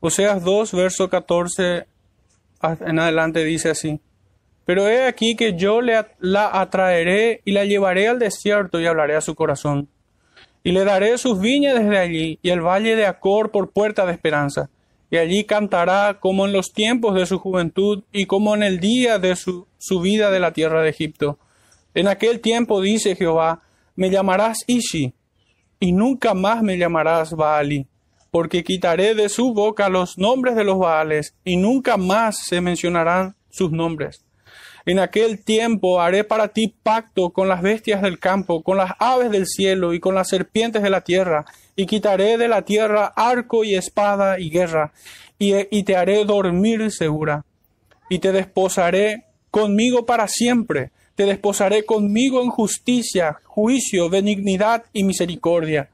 [0.00, 1.86] Oseas 2, verso 14
[2.80, 4.00] en adelante dice así.
[4.64, 9.20] Pero he aquí que yo la atraeré y la llevaré al desierto y hablaré a
[9.20, 9.88] su corazón.
[10.64, 14.12] Y le daré sus viñas desde allí y el valle de Acor por puerta de
[14.12, 14.68] esperanza.
[15.08, 19.20] Y allí cantará como en los tiempos de su juventud y como en el día
[19.20, 21.38] de su subida de la tierra de Egipto.
[21.94, 23.62] En aquel tiempo dice Jehová,
[23.94, 25.14] me llamarás Ishi
[25.78, 27.86] y nunca más me llamarás Baali,
[28.36, 33.34] porque quitaré de su boca los nombres de los Baales y nunca más se mencionarán
[33.48, 34.26] sus nombres.
[34.84, 39.30] En aquel tiempo haré para ti pacto con las bestias del campo, con las aves
[39.30, 41.46] del cielo y con las serpientes de la tierra,
[41.76, 44.92] y quitaré de la tierra arco y espada y guerra,
[45.38, 47.46] y, te haré dormir segura,
[48.10, 55.88] y te desposaré conmigo para siempre, te desposaré conmigo en justicia, juicio, benignidad y misericordia,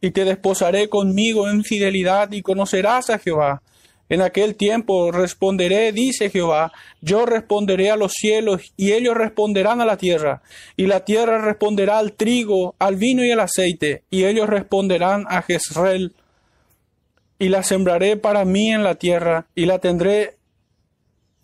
[0.00, 3.62] y te desposaré conmigo en fidelidad, y conocerás a Jehová.
[4.08, 9.84] En aquel tiempo responderé, dice Jehová, yo responderé a los cielos y ellos responderán a
[9.84, 10.40] la tierra,
[10.76, 15.42] y la tierra responderá al trigo, al vino y al aceite, y ellos responderán a
[15.42, 16.14] Jezreel,
[17.38, 20.36] y la sembraré para mí en la tierra, y la tendré,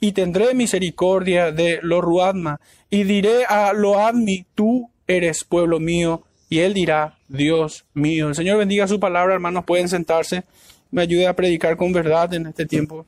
[0.01, 6.23] y tendré misericordia de Loruadma, y diré a Loadmi, tú eres pueblo mío,
[6.55, 8.29] y él dirá, Dios mío.
[8.29, 10.45] El Señor bendiga su palabra, hermanos, pueden sentarse
[10.95, 13.05] me ayude a predicar con verdad en este tiempo.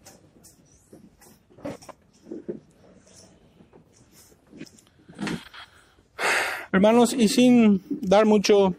[6.73, 8.75] Hermanos, y sin dar mucho,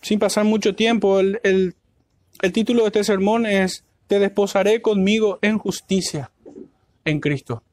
[0.00, 1.74] sin pasar mucho tiempo, el,
[2.40, 6.30] el título de este sermón es Te desposaré conmigo en justicia
[7.04, 7.64] en Cristo.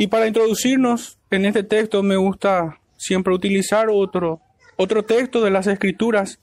[0.00, 4.40] Y para introducirnos en este texto me gusta siempre utilizar otro,
[4.76, 6.38] otro texto de las Escrituras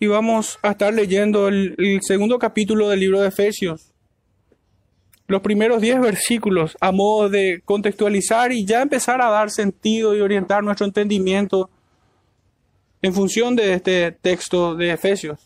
[0.00, 3.92] y vamos a estar leyendo el, segundo capítulo del libro de Efesios.
[5.28, 10.20] Los primeros diez versículos a modo de contextualizar y ya empezar a dar sentido y
[10.20, 11.70] orientar nuestro entendimiento
[13.00, 15.38] en función de este texto de Efesios.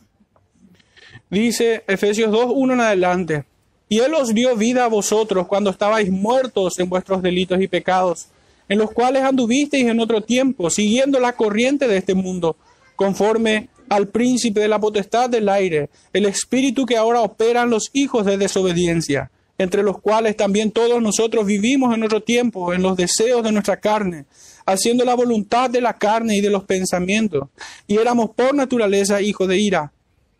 [1.28, 3.49] Dice Efesios 2, 1 en adelante.
[3.92, 8.28] Y Él os dio vida a vosotros cuando estabais muertos en vuestros delitos y pecados,
[8.68, 12.56] en los cuales anduvisteis en otro tiempo, siguiendo la corriente de este mundo,
[12.94, 18.24] conforme al príncipe de la potestad del aire, el espíritu que ahora operan los hijos
[18.24, 23.42] de desobediencia, entre los cuales también todos nosotros vivimos en otro tiempo, en los deseos
[23.42, 24.26] de nuestra carne,
[24.66, 27.48] haciendo la voluntad de la carne y de los pensamientos,
[27.88, 29.92] y éramos por naturaleza hijos de ira,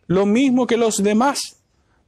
[0.07, 1.60] lo mismo que los demás.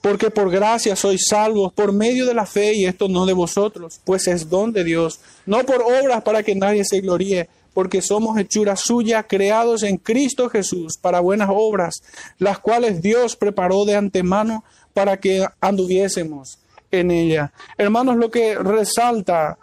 [0.00, 4.00] Porque por gracia sois salvos por medio de la fe y esto no de vosotros,
[4.04, 7.48] pues es don de Dios, no por obras para que nadie se gloríe
[7.78, 12.02] porque somos hechura suya, creados en Cristo Jesús para buenas obras,
[12.38, 14.64] las cuales Dios preparó de antemano
[14.94, 16.58] para que anduviésemos
[16.90, 17.52] en ella.
[17.76, 19.58] Hermanos, lo que resalta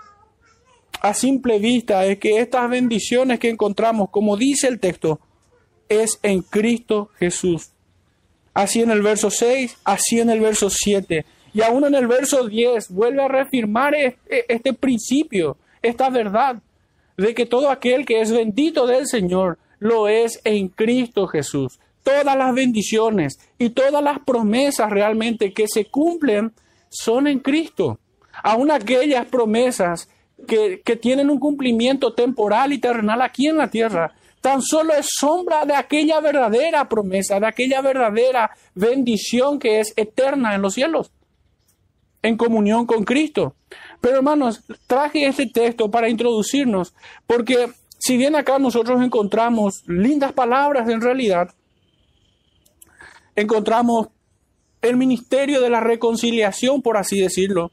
[1.01, 5.19] a simple vista es que estas bendiciones que encontramos, como dice el texto,
[5.89, 7.71] es en Cristo Jesús.
[8.55, 11.25] Así en el verso 6, así en el verso 7.
[11.53, 16.55] Y aún en el verso 10 vuelve a reafirmar este, este principio, esta verdad
[17.17, 21.79] de que todo aquel que es bendito del Señor lo es en Cristo Jesús.
[22.03, 26.53] Todas las bendiciones y todas las promesas realmente que se cumplen
[26.89, 27.99] son en Cristo.
[28.41, 30.09] Aún aquellas promesas
[30.47, 34.13] que, que tienen un cumplimiento temporal y terrenal aquí en la tierra,
[34.45, 40.53] tan solo es sombra de aquella verdadera promesa, de aquella verdadera bendición que es eterna
[40.53, 41.09] en los cielos,
[42.21, 43.55] en comunión con Cristo.
[44.01, 46.93] Pero hermanos, traje este texto para introducirnos,
[47.25, 51.49] porque si bien acá nosotros encontramos lindas palabras en realidad,
[53.35, 54.09] encontramos
[54.79, 57.71] el ministerio de la reconciliación, por así decirlo,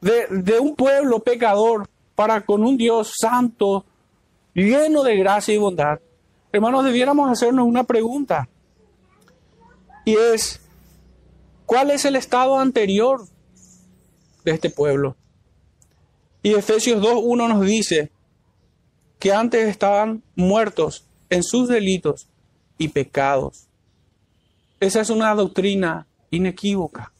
[0.00, 3.86] de, de, un pueblo pecador para con un Dios santo,
[4.54, 6.00] lleno de gracia y bondad.
[6.52, 8.48] Hermanos, debiéramos hacernos una pregunta.
[10.04, 10.60] Y es,
[11.66, 13.22] ¿cuál es el estado anterior
[14.44, 15.16] de este pueblo.
[16.42, 18.10] Y Efesios 2.1 nos dice
[19.18, 22.26] que antes estaban muertos en sus delitos
[22.78, 23.68] y pecados.
[24.80, 27.10] Esa es una doctrina inequívoca.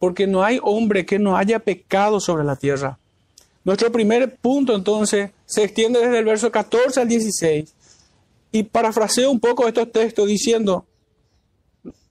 [0.00, 2.98] porque no hay hombre que no haya pecado sobre la tierra.
[3.64, 7.74] Nuestro primer punto entonces se extiende desde el verso 14 al 16
[8.52, 10.86] y parafraseo un poco estos textos diciendo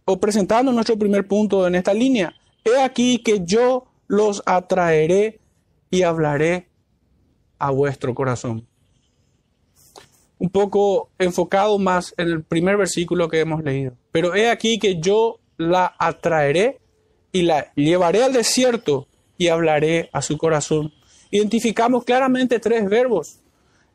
[0.05, 2.35] o presentando nuestro primer punto en esta línea.
[2.65, 5.39] He aquí que yo los atraeré
[5.89, 6.67] y hablaré
[7.59, 8.67] a vuestro corazón.
[10.37, 13.93] Un poco enfocado más en el primer versículo que hemos leído.
[14.11, 16.81] Pero he aquí que yo la atraeré
[17.31, 19.07] y la llevaré al desierto
[19.37, 20.91] y hablaré a su corazón
[21.33, 23.39] identificamos claramente tres verbos.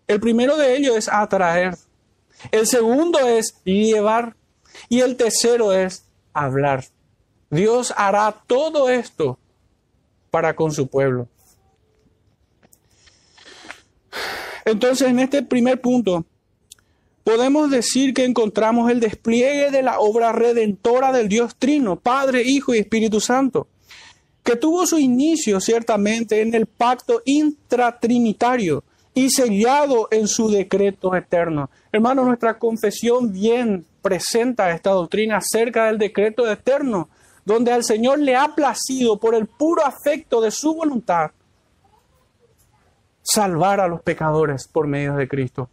[0.09, 1.77] El primero de ellos es atraer.
[2.51, 4.35] El segundo es llevar.
[4.89, 6.85] Y el tercero es hablar.
[7.49, 9.39] Dios hará todo esto
[10.31, 11.29] para con su pueblo.
[14.65, 16.25] Entonces, en este primer punto,
[17.23, 22.75] podemos decir que encontramos el despliegue de la obra redentora del Dios Trino, Padre, Hijo
[22.75, 23.69] y Espíritu Santo
[24.49, 31.69] que tuvo su inicio ciertamente en el pacto intratrinitario y sellado en su decreto eterno.
[31.93, 37.11] Hermano, nuestra confesión bien presenta esta doctrina acerca del decreto eterno,
[37.45, 41.33] donde al Señor le ha placido por el puro afecto de su voluntad
[43.21, 45.69] salvar a los pecadores por medio de Cristo.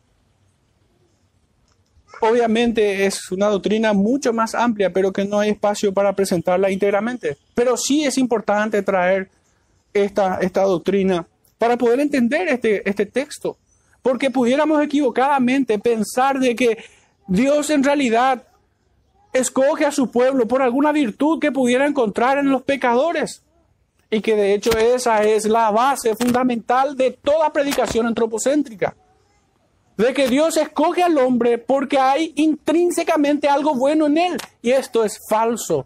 [2.21, 7.37] Obviamente es una doctrina mucho más amplia, pero que no hay espacio para presentarla íntegramente.
[7.53, 9.29] Pero sí es importante traer
[9.93, 11.27] esta, esta doctrina
[11.57, 13.57] para poder entender este, este texto.
[14.01, 16.77] Porque pudiéramos equivocadamente pensar de que
[17.27, 18.43] Dios en realidad
[19.33, 23.41] escoge a su pueblo por alguna virtud que pudiera encontrar en los pecadores.
[24.09, 28.95] Y que de hecho esa es la base fundamental de toda predicación antropocéntrica
[29.97, 34.37] de que Dios escoge al hombre porque hay intrínsecamente algo bueno en él.
[34.61, 35.85] Y esto es falso.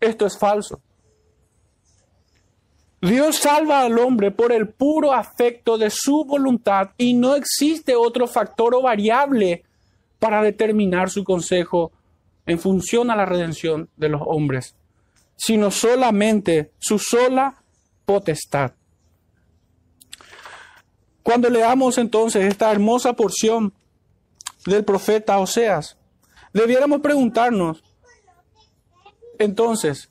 [0.00, 0.80] Esto es falso.
[3.00, 8.26] Dios salva al hombre por el puro afecto de su voluntad y no existe otro
[8.26, 9.64] factor o variable
[10.18, 11.92] para determinar su consejo
[12.46, 14.74] en función a la redención de los hombres,
[15.36, 17.62] sino solamente su sola
[18.04, 18.72] potestad.
[21.26, 23.72] Cuando leamos entonces esta hermosa porción
[24.64, 25.98] del profeta Oseas,
[26.52, 27.82] debiéramos preguntarnos
[29.36, 30.08] entonces,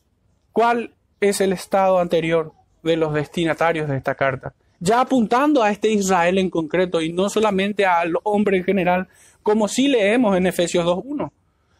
[0.51, 2.51] ¿cuál es el estado anterior
[2.83, 4.55] de los destinatarios de esta carta?
[4.81, 9.07] Ya apuntando a este Israel en concreto y no solamente al hombre en general,
[9.41, 11.31] como sí leemos en Efesios 2.1.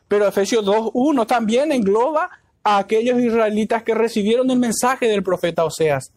[0.07, 2.29] Pero Efesios 2.1 también engloba
[2.63, 6.13] a aquellos israelitas que recibieron el mensaje del profeta Oseas.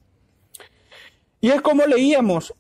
[1.41, 2.55] Y es como leíamos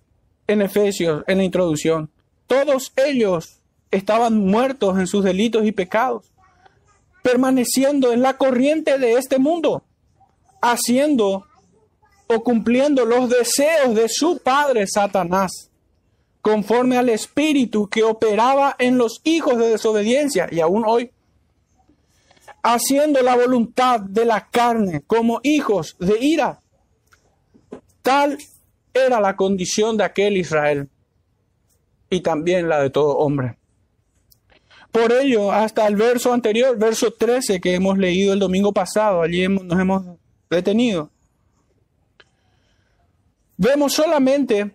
[0.48, 2.10] en Efesios, en la introducción.
[2.48, 3.60] Todos ellos
[3.90, 6.32] estaban muertos en sus delitos y pecados,
[7.22, 9.84] permaneciendo en la corriente de este mundo,
[10.60, 11.46] haciendo
[12.26, 15.70] o cumpliendo los deseos de su padre Satanás,
[16.40, 21.10] conforme al espíritu que operaba en los hijos de desobediencia y aún hoy,
[22.62, 26.60] haciendo la voluntad de la carne como hijos de ira.
[28.02, 28.38] Tal
[28.98, 30.88] era la condición de aquel Israel
[32.10, 33.56] y también la de todo hombre.
[34.92, 39.46] Por ello, hasta el verso anterior, verso 13 que hemos leído el domingo pasado, allí
[39.48, 40.04] nos hemos
[40.50, 41.10] detenido,
[43.56, 44.74] vemos solamente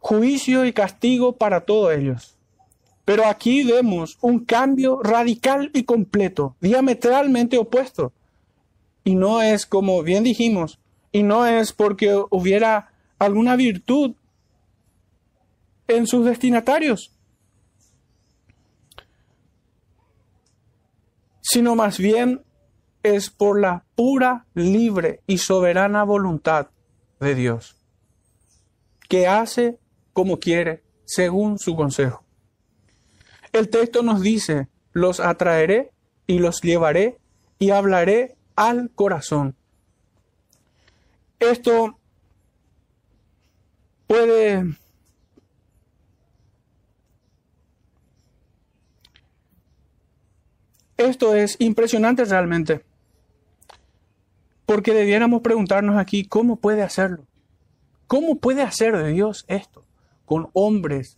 [0.00, 2.36] juicio y castigo para todos ellos.
[3.04, 8.12] Pero aquí vemos un cambio radical y completo, diametralmente opuesto.
[9.04, 10.79] Y no es, como bien dijimos,
[11.12, 14.14] y no es porque hubiera alguna virtud
[15.88, 17.12] en sus destinatarios,
[21.40, 22.42] sino más bien
[23.02, 26.68] es por la pura, libre y soberana voluntad
[27.18, 27.76] de Dios,
[29.08, 29.78] que hace
[30.12, 32.24] como quiere, según su consejo.
[33.52, 35.90] El texto nos dice, los atraeré
[36.26, 37.18] y los llevaré
[37.58, 39.56] y hablaré al corazón.
[41.40, 41.98] Esto
[44.06, 44.76] puede
[51.00, 52.82] Esto es impresionante realmente.
[54.66, 57.24] Porque debiéramos preguntarnos aquí, ¿cómo puede hacerlo?
[58.06, 59.82] ¿Cómo puede hacer de Dios esto
[60.26, 61.16] con hombres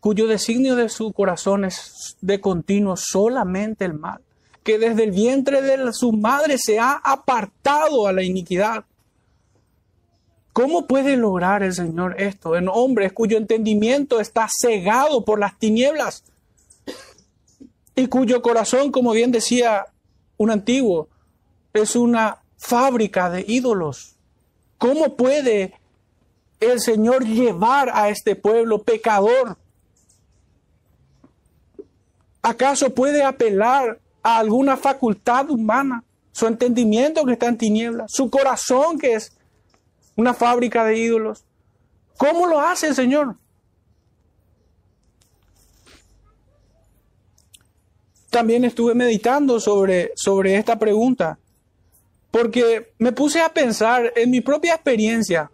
[0.00, 4.20] cuyo designio de su corazón es de continuo solamente el mal?
[4.62, 8.84] Que desde el vientre de su madre se ha apartado a la iniquidad
[10.52, 16.24] ¿Cómo puede lograr el Señor esto en hombres cuyo entendimiento está cegado por las tinieblas
[17.94, 19.86] y cuyo corazón, como bien decía
[20.36, 21.08] un antiguo,
[21.72, 24.16] es una fábrica de ídolos.
[24.78, 25.74] ¿Cómo puede
[26.60, 29.56] el Señor llevar a este pueblo pecador?
[32.42, 36.04] ¿Acaso puede apelar a alguna facultad humana?
[36.32, 39.36] Su entendimiento que está en tinieblas, su corazón que es
[40.16, 41.44] una fábrica de ídolos.
[42.16, 43.36] ¿Cómo lo hace el Señor?
[48.30, 51.38] También estuve meditando sobre, sobre esta pregunta,
[52.30, 55.50] porque me puse a pensar en mi propia experiencia,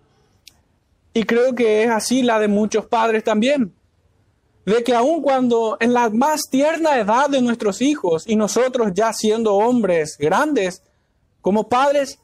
[1.12, 3.74] y creo que es así la de muchos padres también,
[4.64, 9.12] de que aun cuando en la más tierna edad de nuestros hijos, y nosotros ya
[9.12, 10.82] siendo hombres grandes,
[11.40, 12.20] como padres,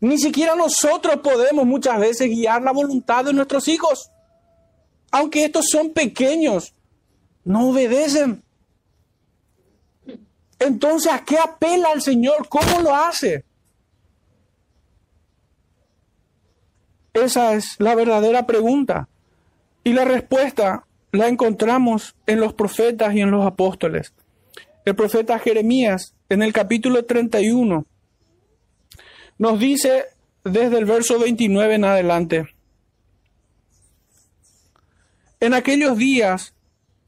[0.00, 4.10] ni siquiera nosotros podemos muchas veces guiar la voluntad de nuestros hijos.
[5.10, 6.74] Aunque estos son pequeños,
[7.44, 8.42] no obedecen.
[10.58, 12.48] Entonces, ¿a qué apela el Señor?
[12.48, 13.44] ¿Cómo lo hace?
[17.12, 19.08] Esa es la verdadera pregunta.
[19.84, 24.12] Y la respuesta la encontramos en los profetas y en los apóstoles.
[24.84, 27.86] El profeta Jeremías, en el capítulo 31,
[29.38, 30.04] nos dice
[30.44, 32.54] desde el verso 29 en adelante,
[35.40, 36.54] en aquellos días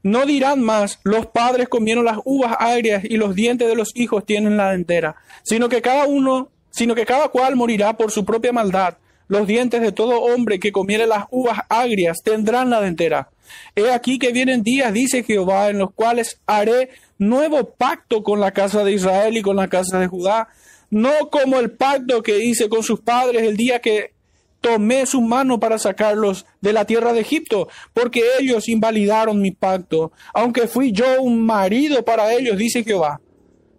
[0.03, 4.25] no dirán más, los padres comieron las uvas agrias y los dientes de los hijos
[4.25, 8.53] tienen la dentera, sino que cada uno, sino que cada cual morirá por su propia
[8.53, 8.97] maldad.
[9.27, 13.29] Los dientes de todo hombre que comiere las uvas agrias tendrán la dentera.
[13.75, 18.51] He aquí que vienen días, dice Jehová, en los cuales haré nuevo pacto con la
[18.51, 20.47] casa de Israel y con la casa de Judá,
[20.89, 24.13] no como el pacto que hice con sus padres el día que
[24.61, 30.11] tomé su mano para sacarlos de la tierra de Egipto, porque ellos invalidaron mi pacto,
[30.33, 33.21] aunque fui yo un marido para ellos, dice Jehová.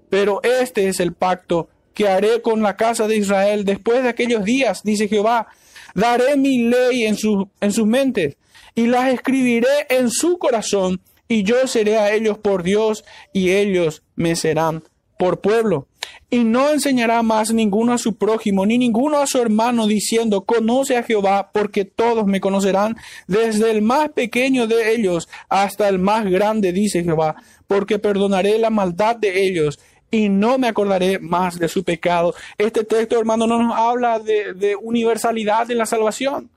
[0.09, 4.45] Pero este es el pacto que haré con la casa de Israel después de aquellos
[4.45, 5.49] días, dice Jehová.
[5.95, 7.17] Daré mi ley en,
[7.61, 8.37] en sus mentes
[8.75, 14.03] y las escribiré en su corazón, y yo seré a ellos por Dios, y ellos
[14.15, 14.85] me serán
[15.19, 15.89] por pueblo.
[16.31, 20.97] Y no enseñará más ninguno a su prójimo, ni ninguno a su hermano, diciendo, conoce
[20.97, 26.27] a Jehová, porque todos me conocerán, desde el más pequeño de ellos hasta el más
[26.27, 29.79] grande, dice Jehová, porque perdonaré la maldad de ellos
[30.11, 32.35] y no me acordaré más de su pecado.
[32.57, 36.51] Este texto, hermano, no nos habla de, universalidad en la salvación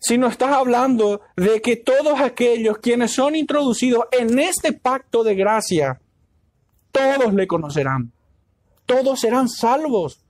[0.00, 6.00] sino estás hablando de que todos aquellos quienes son introducidos en este pacto de gracia,
[6.92, 8.12] todos le conocerán,
[8.86, 10.24] todos serán salvos.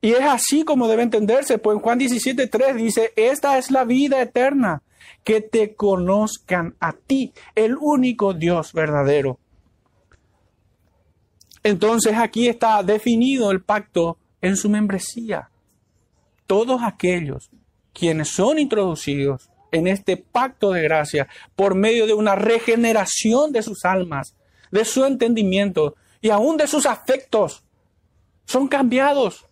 [0.00, 4.22] Y es así como debe entenderse, pues en Juan 17.3 dice, esta es la vida
[4.22, 4.82] eterna,
[5.24, 9.38] que te conozcan a ti, el único Dios verdadero.
[11.62, 15.50] Entonces aquí está definido el pacto en su membresía.
[16.46, 17.50] Todos aquellos
[17.92, 23.84] quienes son introducidos en este pacto de gracia por medio de una regeneración de sus
[23.84, 24.34] almas,
[24.70, 27.64] de su entendimiento y aún de sus afectos.
[28.44, 29.46] Son cambiados.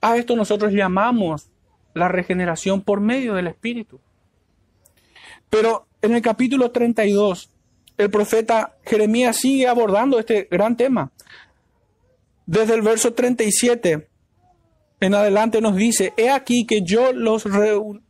[0.00, 1.50] A esto nosotros llamamos
[1.94, 4.00] la regeneración por medio del Espíritu.
[5.50, 7.50] Pero en el capítulo 32,
[7.96, 11.10] el profeta Jeremías sigue abordando este gran tema.
[12.44, 14.08] Desde el verso 37
[15.00, 17.44] en adelante nos dice, he aquí que yo los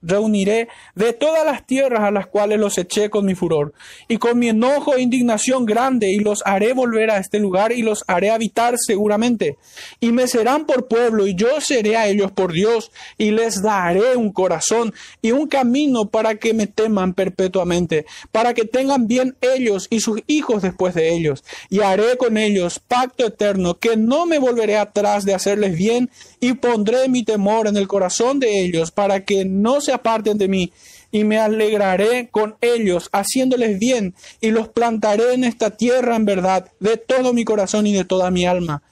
[0.03, 3.73] reuniré de todas las tierras a las cuales los eché con mi furor,
[4.07, 7.83] y con mi enojo e indignación grande, y los haré volver a este lugar, y
[7.83, 9.57] los haré habitar seguramente,
[9.99, 14.15] y me serán por pueblo, y yo seré a ellos por Dios, y les daré
[14.15, 19.89] un corazón y un camino para que me teman perpetuamente, para que tengan bien ellos
[19.91, 24.39] y sus hijos después de ellos, y haré con ellos pacto eterno, que no me
[24.39, 29.25] volveré atrás de hacerles bien, y pondré mi temor en el corazón de ellos para
[29.25, 30.75] que no se aparten de mí
[31.11, 36.71] y me alegraré con ellos, haciéndoles bien, y los plantaré en esta tierra en verdad,
[36.79, 38.83] de todo mi corazón y de toda mi alma.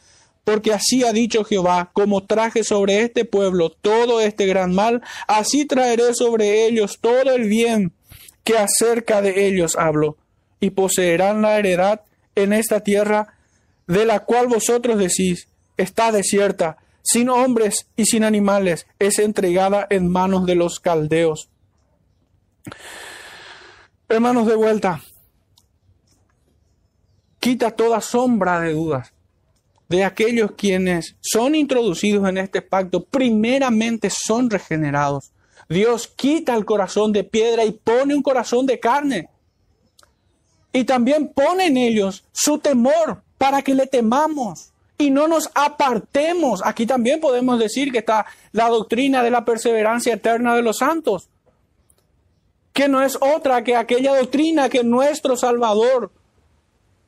[0.45, 5.67] Porque así ha dicho Jehová, como traje sobre este pueblo todo este gran mal, así
[5.67, 7.93] traeré sobre ellos todo el bien
[8.45, 10.17] que acerca de ellos hablo,
[10.59, 12.01] y poseerán la heredad
[12.35, 13.35] en esta tierra,
[13.87, 20.11] de la cual vosotros decís, está desierta, sin hombres y sin animales, es entregada en
[20.11, 21.49] manos de los caldeos.
[24.09, 25.01] Hermanos de vuelta,
[27.39, 29.15] quita toda sombra de dudas
[29.89, 35.31] de aquellos quienes son introducidos en este pacto, primeramente son regenerados.
[35.69, 39.29] Dios quita el corazón de piedra y pone un corazón de carne.
[40.73, 46.63] Y también pone en ellos su temor para que le temamos y no nos apartemos.
[46.65, 51.29] Aquí también podemos decir que está la doctrina de la perseverancia eterna de los santos,
[52.73, 56.13] que no es otra que aquella doctrina que nuestro Salvador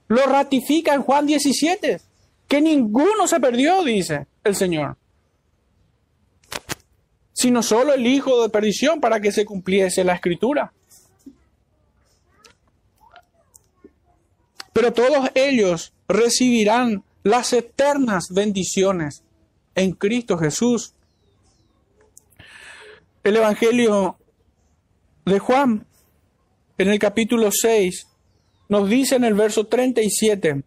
[0.09, 2.01] lo ratifica en Juan 17,
[2.47, 4.97] que ninguno se perdió, dice el Señor,
[7.33, 10.73] sino solo el Hijo de perdición para que se cumpliese la escritura.
[14.73, 19.25] Pero todos ellos recibirán las eternas bendiciones
[19.75, 20.95] en Cristo Jesús.
[23.25, 24.17] El Evangelio
[25.25, 25.85] de Juan,
[26.79, 28.07] en el capítulo 6,
[28.69, 30.63] nos dice en el verso 37,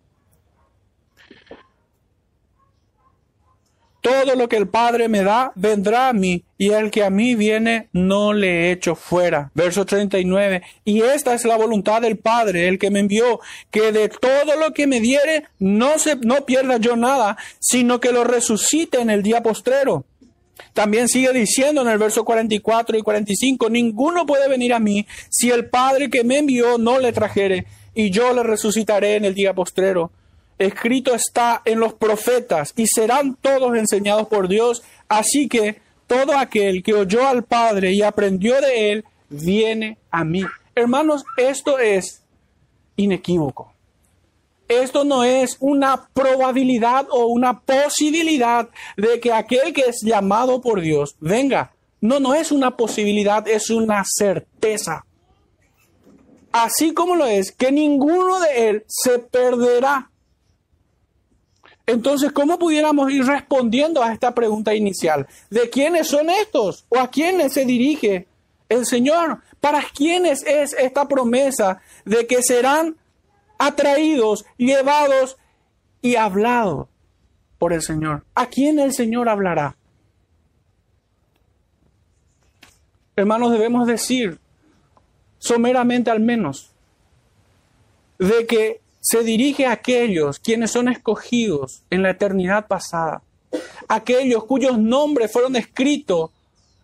[4.01, 7.35] Todo lo que el Padre me da vendrá a mí, y el que a mí
[7.35, 9.51] viene no le echo fuera.
[9.53, 10.61] Verso 39.
[10.85, 13.39] Y esta es la voluntad del Padre, el que me envió,
[13.71, 18.11] que de todo lo que me diere no, se, no pierda yo nada, sino que
[18.11, 20.05] lo resucite en el día postrero.
[20.73, 25.49] También sigue diciendo en el verso 44 y 45, ninguno puede venir a mí si
[25.49, 29.53] el Padre que me envió no le trajere, y yo le resucitaré en el día
[29.53, 30.11] postrero
[30.59, 34.83] escrito está en los profetas y serán todos enseñados por Dios.
[35.07, 40.43] Así que todo aquel que oyó al Padre y aprendió de él, viene a mí.
[40.75, 42.23] Hermanos, esto es
[42.95, 43.73] inequívoco.
[44.67, 50.81] Esto no es una probabilidad o una posibilidad de que aquel que es llamado por
[50.81, 51.71] Dios venga.
[52.01, 55.05] No, no es una posibilidad, es una certeza.
[56.51, 60.08] Así como lo es que ninguno de él se perderá,
[61.89, 65.25] entonces, ¿cómo pudiéramos ir respondiendo a esta pregunta inicial?
[65.49, 66.85] ¿De quiénes son estos?
[66.87, 68.27] ¿O a quiénes se dirige
[68.69, 69.41] el Señor?
[69.59, 72.95] ¿Para quiénes es esta promesa de que serán
[73.57, 75.37] atraídos, llevados
[76.03, 76.89] y hablados
[77.57, 78.23] por el Señor?
[78.35, 79.75] ¿A quién el Señor hablará?
[83.15, 84.37] Hermanos, debemos decir,
[85.39, 86.71] someramente al menos,
[88.19, 93.23] de que se dirige a aquellos quienes son escogidos en la eternidad pasada,
[93.87, 96.29] aquellos cuyos nombres fueron escritos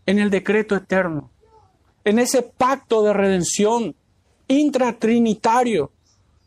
[0.08, 1.30] en el decreto eterno,
[2.04, 3.96] en ese pacto de redención
[4.48, 5.92] intratrinitario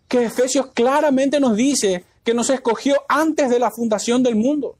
[0.08, 4.76] que Efesios claramente nos dice que nos escogió antes de la fundación del mundo.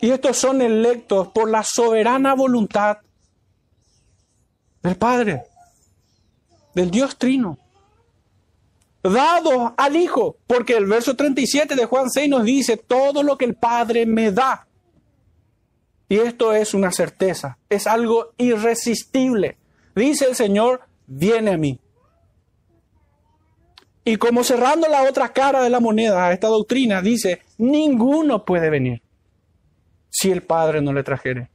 [0.00, 2.98] Y estos son electos por la soberana voluntad
[4.82, 5.44] del Padre,
[6.74, 7.56] del Dios Trino
[9.02, 13.44] dados al Hijo, porque el verso 37 de Juan 6 nos dice, todo lo que
[13.44, 14.66] el Padre me da.
[16.08, 19.58] Y esto es una certeza, es algo irresistible.
[19.94, 21.78] Dice el Señor, viene a mí.
[24.04, 28.70] Y como cerrando la otra cara de la moneda a esta doctrina, dice, ninguno puede
[28.70, 29.02] venir
[30.08, 31.48] si el Padre no le trajere.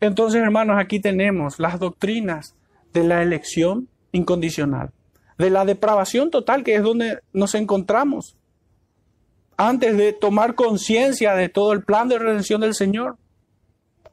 [0.00, 2.54] Entonces, hermanos, aquí tenemos las doctrinas
[2.92, 4.90] de la elección, incondicional,
[5.38, 8.36] de la depravación total, que es donde nos encontramos,
[9.56, 13.18] antes de tomar conciencia de todo el plan de redención del Señor.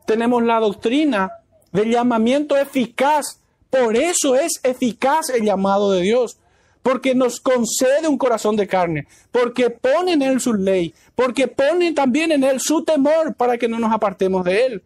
[0.06, 1.32] Tenemos la doctrina
[1.72, 6.38] del llamamiento eficaz, por eso es eficaz el llamado de Dios,
[6.82, 11.94] porque nos concede un corazón de carne, porque pone en él su ley, porque pone
[11.94, 14.84] también en él su temor para que no nos apartemos de él.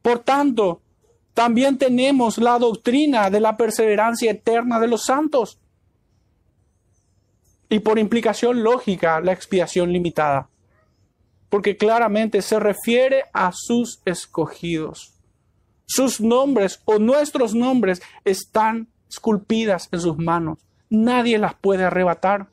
[0.00, 0.80] Por tanto,
[1.34, 5.58] también tenemos la doctrina de la perseverancia eterna de los santos.
[7.70, 10.48] Y por implicación lógica, la expiación limitada.
[11.48, 15.14] Porque claramente se refiere a sus escogidos.
[15.86, 20.58] Sus nombres o nuestros nombres están esculpidas en sus manos.
[20.90, 22.48] Nadie las puede arrebatar.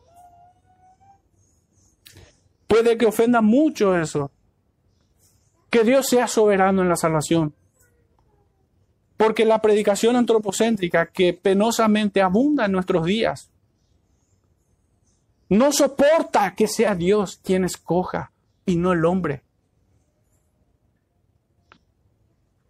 [2.67, 4.31] Puede que ofenda mucho eso.
[5.69, 7.53] Que Dios sea soberano en la salvación.
[9.19, 13.49] Porque la predicación antropocéntrica que penosamente abunda en nuestros días
[15.49, 18.32] no soporta que sea Dios quien escoja
[18.65, 19.41] y no el hombre.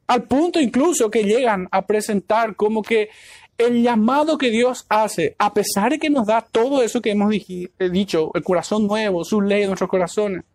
[0.07, 3.09] Al punto incluso que llegan a presentar como que
[3.55, 7.31] el llamado que Dios hace, a pesar de que nos da todo eso que hemos
[7.77, 10.45] dicho, el corazón nuevo, su ley en nuestros corazones,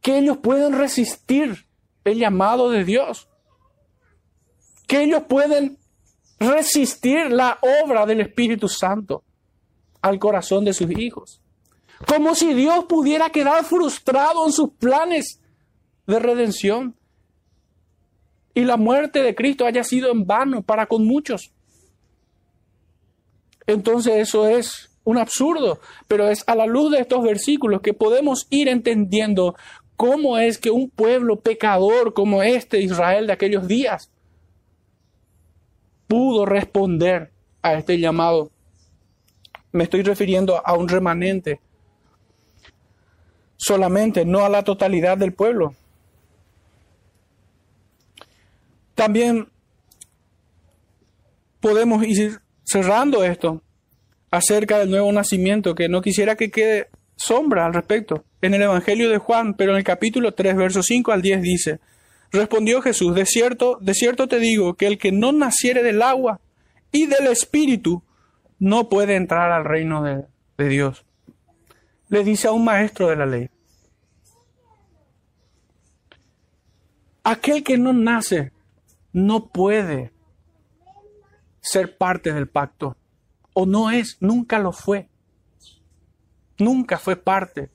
[0.00, 1.66] que ellos pueden resistir
[2.04, 3.26] el llamado de Dios
[4.88, 5.78] que ellos pueden
[6.40, 9.22] resistir la obra del Espíritu Santo
[10.00, 11.40] al corazón de sus hijos.
[12.06, 15.40] Como si Dios pudiera quedar frustrado en sus planes
[16.06, 16.96] de redención
[18.54, 21.52] y la muerte de Cristo haya sido en vano para con muchos.
[23.66, 28.46] Entonces eso es un absurdo, pero es a la luz de estos versículos que podemos
[28.48, 29.54] ir entendiendo
[29.96, 34.10] cómo es que un pueblo pecador como este Israel de aquellos días
[36.08, 37.30] pudo responder
[37.62, 38.50] a este llamado.
[39.70, 41.60] Me estoy refiriendo a un remanente
[43.56, 45.74] solamente, no a la totalidad del pueblo.
[48.94, 49.48] También
[51.60, 53.62] podemos ir cerrando esto
[54.30, 58.24] acerca del nuevo nacimiento, que no quisiera que quede sombra al respecto.
[58.40, 61.80] En el Evangelio de Juan, pero en el capítulo 3, versos 5 al 10 dice,
[62.30, 66.40] respondió Jesús, de cierto, de cierto te digo que el que no naciere del agua
[66.92, 68.02] y del Espíritu
[68.58, 70.24] no puede entrar al reino de,
[70.56, 71.04] de Dios.
[72.08, 73.50] Le dice a un maestro de la ley.
[77.22, 78.52] Aquel que no nace
[79.12, 80.12] no puede
[81.60, 82.96] ser parte del pacto.
[83.52, 85.08] O no es, nunca lo fue.
[86.58, 87.70] Nunca fue parte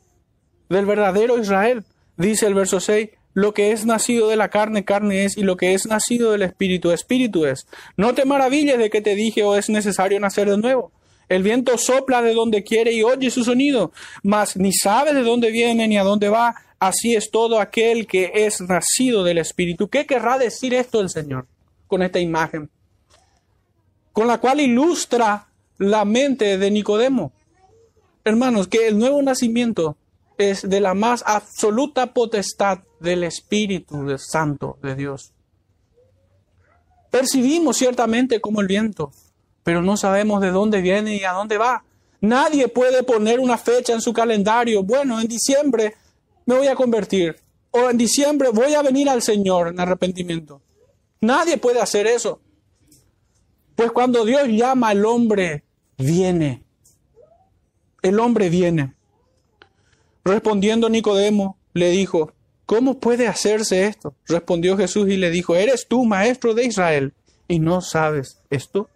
[0.69, 1.85] del verdadero Israel.
[2.17, 5.57] Dice el verso 6, lo que es nacido de la carne, carne es, y lo
[5.57, 7.67] que es nacido del Espíritu, Espíritu es.
[7.97, 10.91] No te maravilles de que te dije o es necesario nacer de nuevo.
[11.29, 13.91] El viento sopla de donde quiere y oye su sonido,
[14.21, 16.55] mas ni sabe de dónde viene ni a dónde va.
[16.79, 19.87] Así es todo aquel que es nacido del Espíritu.
[19.87, 21.47] ¿Qué querrá decir esto el Señor
[21.87, 22.69] con esta imagen?
[24.11, 27.31] Con la cual ilustra la mente de Nicodemo.
[28.25, 29.97] Hermanos, que el nuevo nacimiento
[30.37, 35.33] es de la más absoluta potestad del Espíritu Santo de Dios.
[37.11, 39.11] Percibimos ciertamente como el viento,
[39.61, 41.83] pero no sabemos de dónde viene y a dónde va.
[42.21, 44.81] Nadie puede poner una fecha en su calendario.
[44.81, 45.95] Bueno, en diciembre
[46.45, 47.35] me voy a convertir.
[47.71, 50.61] O en diciembre voy a venir al Señor en arrepentimiento.
[51.21, 52.39] Nadie puede hacer eso.
[53.75, 55.63] Pues cuando Dios llama al hombre,
[55.97, 56.63] viene.
[58.01, 58.95] El hombre viene.
[60.23, 62.31] Respondiendo Nicodemo, le dijo,
[62.65, 64.15] ¿cómo puede hacerse esto?
[64.27, 67.13] Respondió Jesús y le dijo, ¿eres tú maestro de Israel
[67.47, 68.89] y no sabes esto?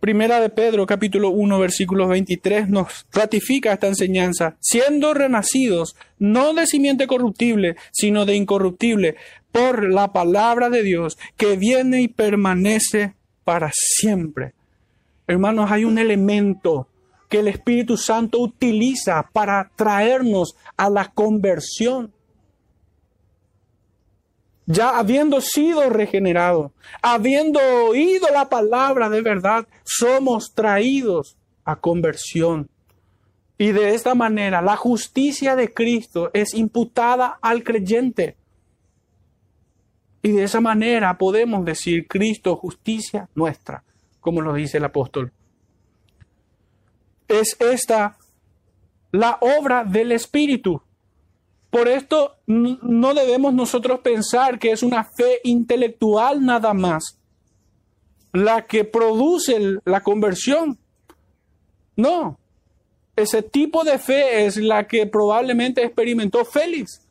[0.00, 6.66] Primera de Pedro, capítulo 1, versículo 23, nos ratifica esta enseñanza, siendo renacidos no de
[6.66, 9.16] simiente corruptible, sino de incorruptible,
[9.52, 13.12] por la palabra de Dios, que viene y permanece
[13.44, 14.54] para siempre.
[15.26, 16.88] Hermanos, hay un elemento
[17.30, 22.12] que el Espíritu Santo utiliza para traernos a la conversión
[24.70, 32.68] ya habiendo sido regenerado, habiendo oído la palabra de verdad, somos traídos a conversión.
[33.58, 38.36] Y de esta manera la justicia de Cristo es imputada al creyente.
[40.22, 43.82] Y de esa manera podemos decir Cristo justicia nuestra,
[44.20, 45.32] como lo dice el apóstol.
[47.30, 48.18] Es esta
[49.12, 50.82] la obra del Espíritu.
[51.70, 57.16] Por esto no debemos nosotros pensar que es una fe intelectual nada más
[58.32, 60.78] la que produce la conversión.
[61.96, 62.38] No,
[63.16, 67.06] ese tipo de fe es la que probablemente experimentó Félix,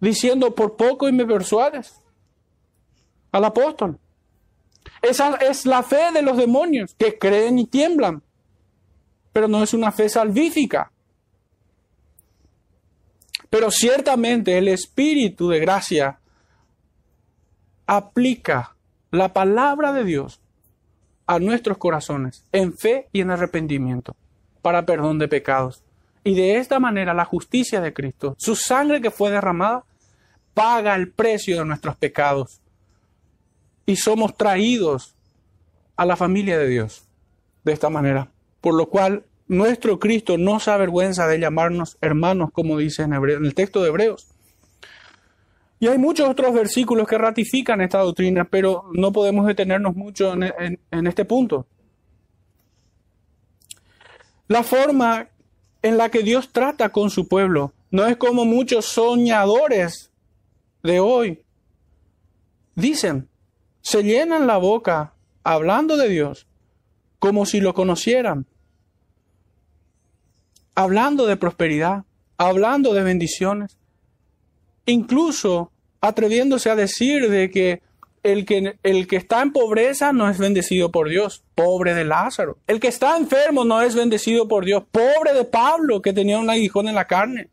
[0.00, 2.00] diciendo por poco y me persuades
[3.32, 3.98] al apóstol.
[5.02, 8.22] Esa es la fe de los demonios que creen y tiemblan,
[9.32, 10.90] pero no es una fe salvífica.
[13.50, 16.18] Pero ciertamente el Espíritu de gracia
[17.86, 18.76] aplica
[19.10, 20.40] la palabra de Dios
[21.26, 24.16] a nuestros corazones en fe y en arrepentimiento
[24.62, 25.82] para perdón de pecados.
[26.24, 29.84] Y de esta manera la justicia de Cristo, su sangre que fue derramada,
[30.52, 32.60] paga el precio de nuestros pecados.
[33.86, 35.14] Y somos traídos
[35.96, 37.04] a la familia de Dios
[37.64, 38.28] de esta manera.
[38.68, 43.54] Por lo cual nuestro Cristo no se avergüenza de llamarnos hermanos, como dice en, el
[43.54, 44.26] texto de Hebreos.
[45.80, 51.06] Y hay muchos otros versículos que ratifican esta doctrina, pero no podemos detenernos mucho en,
[51.06, 51.66] este punto.
[54.48, 55.28] La forma
[55.80, 60.10] en la que Dios trata con su pueblo no es como muchos soñadores
[60.82, 61.42] de hoy
[62.74, 63.30] dicen,
[63.80, 66.46] se llenan la boca hablando de Dios
[67.18, 68.46] como si lo conocieran,
[70.78, 72.04] hablando de prosperidad,
[72.36, 73.76] hablando de bendiciones,
[74.86, 77.82] incluso atreviéndose a decir de que
[78.22, 82.58] el que, el que está en pobreza no es bendecido por Dios, pobre de Lázaro.
[82.68, 86.48] El que está enfermo no es bendecido por Dios, pobre de Pablo que tenía un
[86.48, 87.50] aguijón en la carne,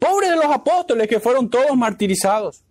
[0.00, 2.64] pobre de los apóstoles que fueron todos martirizados.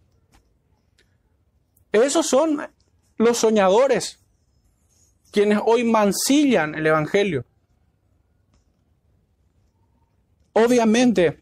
[1.93, 2.67] Esos son
[3.15, 4.19] los soñadores
[5.31, 7.45] quienes hoy mancillan el Evangelio.
[10.57, 11.41] Obviamente,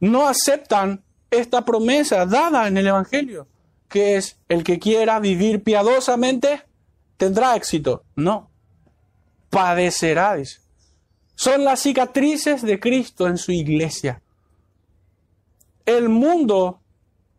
[0.00, 3.48] no aceptan esta promesa dada en el Evangelio,
[3.88, 6.62] que es el que quiera vivir piadosamente
[7.16, 8.04] tendrá éxito.
[8.16, 8.50] No,
[9.48, 10.36] padecerá.
[11.36, 14.20] Son las cicatrices de Cristo en su iglesia.
[15.86, 16.80] El mundo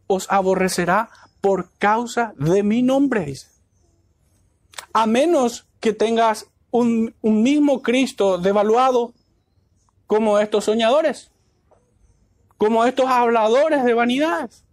[0.08, 1.08] os aborrecerá
[1.40, 3.32] por causa de mi nombre.
[4.92, 9.14] A menos que tengas un, un mismo Cristo devaluado
[10.12, 11.32] como estos soñadores
[12.58, 14.66] como estos habladores de vanidades.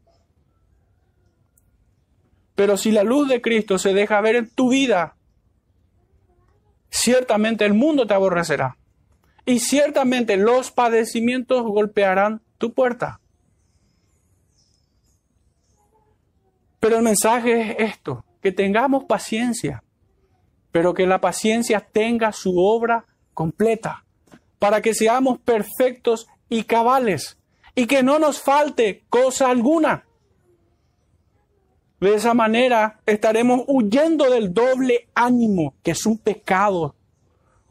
[2.56, 5.16] Pero si la luz de Cristo se deja ver en tu vida,
[6.90, 8.76] ciertamente el mundo te aborrecerá.
[9.46, 13.20] Y ciertamente los padecimientos golpearán tu puerta.
[16.78, 19.82] Pero el mensaje es esto, que tengamos paciencia,
[20.72, 24.04] pero que la paciencia tenga su obra completa,
[24.58, 27.38] para que seamos perfectos y cabales,
[27.74, 30.04] y que no nos falte cosa alguna.
[32.00, 36.94] De esa manera estaremos huyendo del doble ánimo, que es un pecado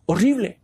[0.05, 0.59] horrible.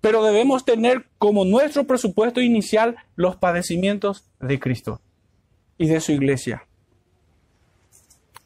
[0.00, 5.00] Pero debemos tener como nuestro presupuesto inicial los padecimientos de Cristo
[5.78, 6.66] y de su iglesia.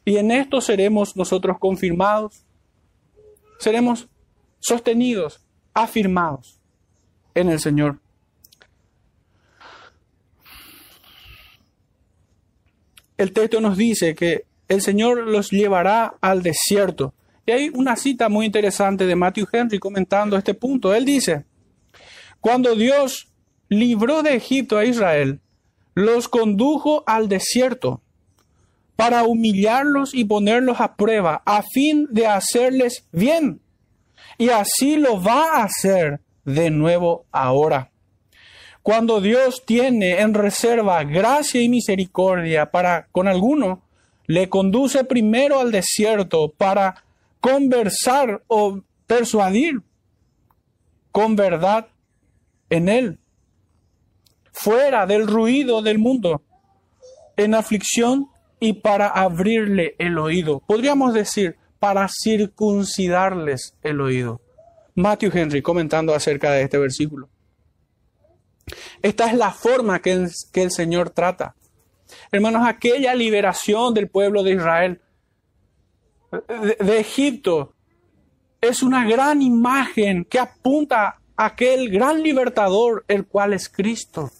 [0.05, 2.45] Y en esto seremos nosotros confirmados,
[3.59, 4.07] seremos
[4.59, 5.41] sostenidos,
[5.73, 6.59] afirmados
[7.33, 7.99] en el Señor.
[13.17, 17.13] El texto nos dice que el Señor los llevará al desierto.
[17.45, 20.93] Y hay una cita muy interesante de Matthew Henry comentando este punto.
[20.93, 21.45] Él dice,
[22.41, 23.29] cuando Dios
[23.69, 25.39] libró de Egipto a Israel,
[25.95, 28.01] los condujo al desierto
[28.97, 33.61] para humillarlos y ponerlos a prueba a fin de hacerles bien.
[34.37, 37.91] Y así lo va a hacer de nuevo ahora.
[38.81, 43.83] Cuando Dios tiene en reserva gracia y misericordia para con alguno,
[44.25, 47.03] le conduce primero al desierto para
[47.39, 49.81] conversar o persuadir
[51.11, 51.87] con verdad
[52.69, 53.19] en él,
[54.51, 56.41] fuera del ruido del mundo,
[57.35, 60.61] en aflicción y para abrirle el oído.
[60.65, 64.41] Podríamos decir, para circuncidarles el oído.
[64.95, 67.29] Matthew Henry comentando acerca de este versículo.
[69.01, 71.55] Esta es la forma que el, que el Señor trata.
[72.31, 75.01] Hermanos, aquella liberación del pueblo de Israel,
[76.31, 77.73] de, de Egipto,
[78.59, 84.31] es una gran imagen que apunta a aquel gran libertador, el cual es Cristo,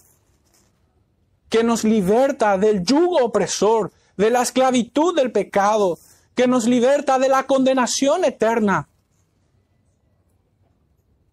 [1.48, 5.98] que nos liberta del yugo opresor, de la esclavitud del pecado,
[6.34, 8.88] que nos liberta de la condenación eterna.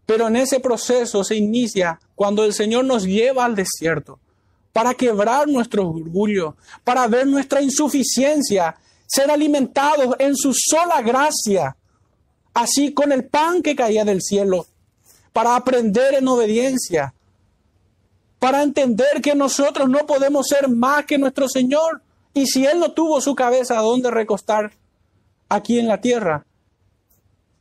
[0.05, 4.19] Pero en ese proceso se inicia cuando el Señor nos lleva al desierto
[4.71, 8.75] para quebrar nuestro orgullo, para ver nuestra insuficiencia,
[9.07, 11.75] ser alimentados en su sola gracia,
[12.53, 14.65] así con el pan que caía del cielo,
[15.31, 17.13] para aprender en obediencia,
[18.37, 22.01] para entender que nosotros no podemos ser más que nuestro Señor.
[22.35, 24.73] Y si Él no tuvo su cabeza a dónde recostar
[25.49, 26.45] aquí en la tierra,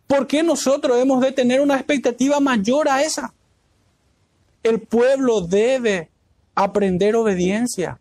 [0.07, 3.33] ¿Por qué nosotros hemos de tener una expectativa mayor a esa?
[4.63, 6.11] El pueblo debe
[6.55, 7.99] aprender obediencia.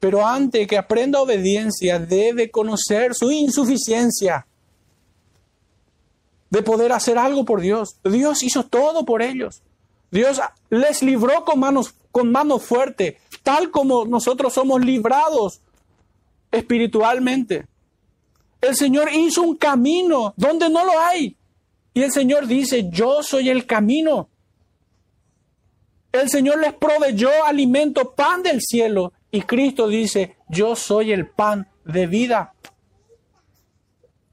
[0.00, 4.46] Pero antes que aprenda obediencia, debe conocer su insuficiencia
[6.50, 7.96] de poder hacer algo por Dios.
[8.04, 9.62] Dios hizo todo por ellos.
[10.10, 10.40] Dios
[10.70, 15.60] les libró con manos con mano fuerte, tal como nosotros somos librados
[16.50, 17.66] espiritualmente.
[18.60, 21.36] El Señor hizo un camino donde no lo hay.
[21.94, 24.28] Y el Señor dice, yo soy el camino.
[26.12, 29.12] El Señor les proveyó alimento, pan del cielo.
[29.30, 32.54] Y Cristo dice, yo soy el pan de vida.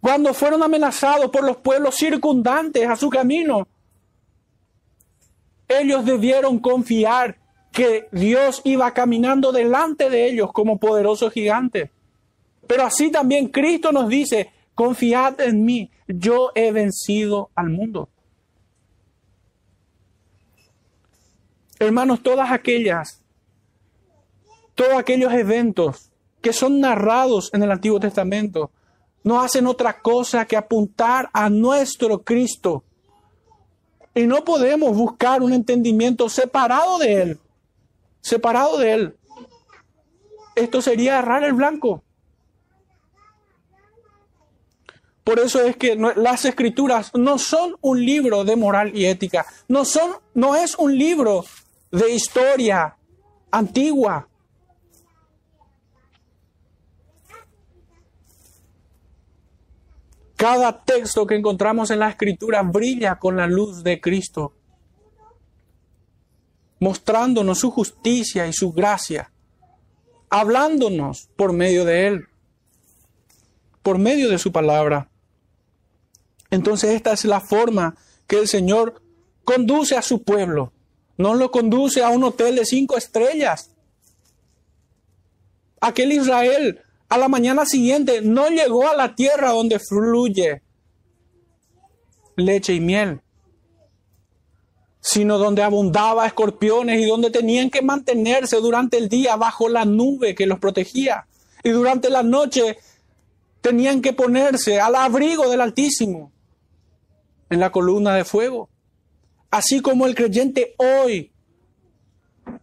[0.01, 3.67] Cuando fueron amenazados por los pueblos circundantes a su camino,
[5.67, 7.37] ellos debieron confiar
[7.71, 11.91] que Dios iba caminando delante de ellos como poderoso gigante.
[12.67, 18.09] Pero así también Cristo nos dice, confiad en mí, yo he vencido al mundo.
[21.79, 23.21] Hermanos, todas aquellas,
[24.75, 28.71] todos aquellos eventos que son narrados en el Antiguo Testamento,
[29.23, 32.83] no hacen otra cosa que apuntar a nuestro Cristo.
[34.15, 37.39] Y no podemos buscar un entendimiento separado de Él.
[38.21, 39.17] Separado de Él.
[40.55, 42.03] Esto sería errar el blanco.
[45.23, 49.85] Por eso es que las escrituras no son un libro de moral y ética, no,
[49.85, 51.45] son, no es un libro
[51.91, 52.97] de historia
[53.51, 54.27] antigua.
[60.35, 64.53] Cada texto que encontramos en la escritura brilla con la luz de Cristo,
[66.79, 69.31] mostrándonos su justicia y su gracia,
[70.29, 72.27] hablándonos por medio de Él,
[73.83, 75.09] por medio de su palabra.
[76.49, 77.95] Entonces esta es la forma
[78.27, 79.01] que el Señor
[79.43, 80.73] conduce a su pueblo.
[81.17, 83.71] No lo conduce a un hotel de cinco estrellas.
[85.81, 90.61] Aquel Israel a la mañana siguiente no llegó a la tierra donde fluye
[92.39, 93.21] leche y miel,
[95.01, 100.35] sino donde abundaba escorpiones y donde tenían que mantenerse durante el día bajo la nube
[100.35, 101.25] que los protegía.
[101.63, 102.77] Y durante la noche
[103.61, 106.31] tenían que ponerse al abrigo del Altísimo
[107.49, 108.69] en la columna de fuego.
[109.51, 111.31] Así como el creyente hoy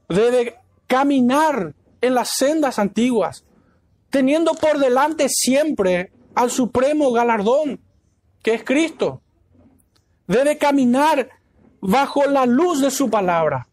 [0.09, 3.45] debe caminar en las sendas antiguas,
[4.11, 7.81] teniendo por delante siempre al supremo galardón,
[8.43, 9.23] que es Cristo.
[10.29, 11.29] Debe caminar
[11.87, 13.69] bajo la luz de su palabra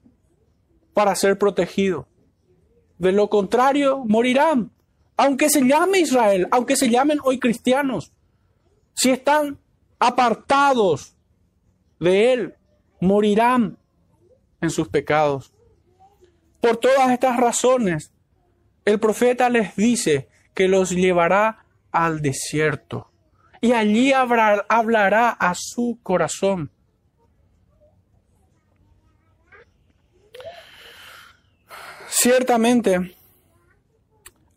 [0.93, 2.07] para ser protegido.
[2.97, 4.71] De lo contrario, morirán.
[5.17, 8.11] Aunque se llame Israel, aunque se llamen hoy cristianos,
[8.95, 9.59] si están
[9.99, 11.15] apartados
[11.99, 12.55] de Él,
[12.99, 13.77] morirán
[14.61, 15.53] en sus pecados.
[16.61, 18.13] Por todas estas razones,
[18.85, 23.11] el profeta les dice que los llevará al desierto
[23.61, 26.69] y allí hablará a su corazón.
[32.23, 33.17] Ciertamente,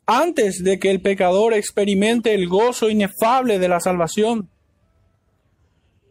[0.07, 4.49] antes de que el pecador experimente el gozo inefable de la salvación,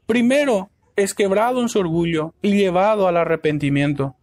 [0.06, 4.18] primero es quebrado en su orgullo y llevado al arrepentimiento.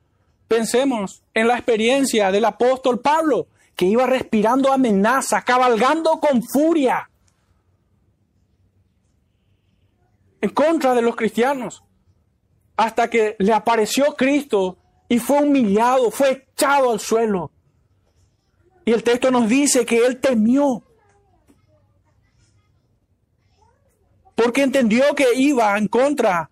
[0.47, 7.09] Pensemos en la experiencia del apóstol Pablo, que iba respirando amenaza, cabalgando con furia
[10.38, 11.83] en contra de los cristianos,
[12.77, 14.77] hasta que le apareció Cristo
[15.12, 17.51] y fue humillado, fue echado al suelo.
[18.87, 20.83] Y el texto nos dice que él temió,
[24.35, 26.48] porque entendió que iba en contra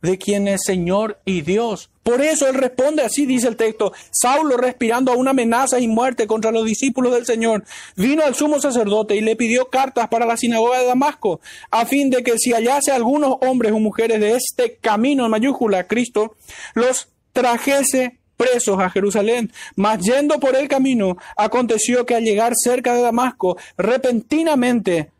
[0.00, 1.90] de quien es Señor y Dios.
[2.02, 6.26] Por eso él responde así, dice el texto, Saulo respirando a una amenaza y muerte
[6.26, 10.38] contra los discípulos del Señor, vino al sumo sacerdote y le pidió cartas para la
[10.38, 14.78] sinagoga de Damasco, a fin de que si hallase algunos hombres o mujeres de este
[14.80, 16.36] camino en mayúscula, Cristo,
[16.72, 19.52] los trajese presos a Jerusalén.
[19.76, 25.10] Mas yendo por el camino, aconteció que al llegar cerca de Damasco, repentinamente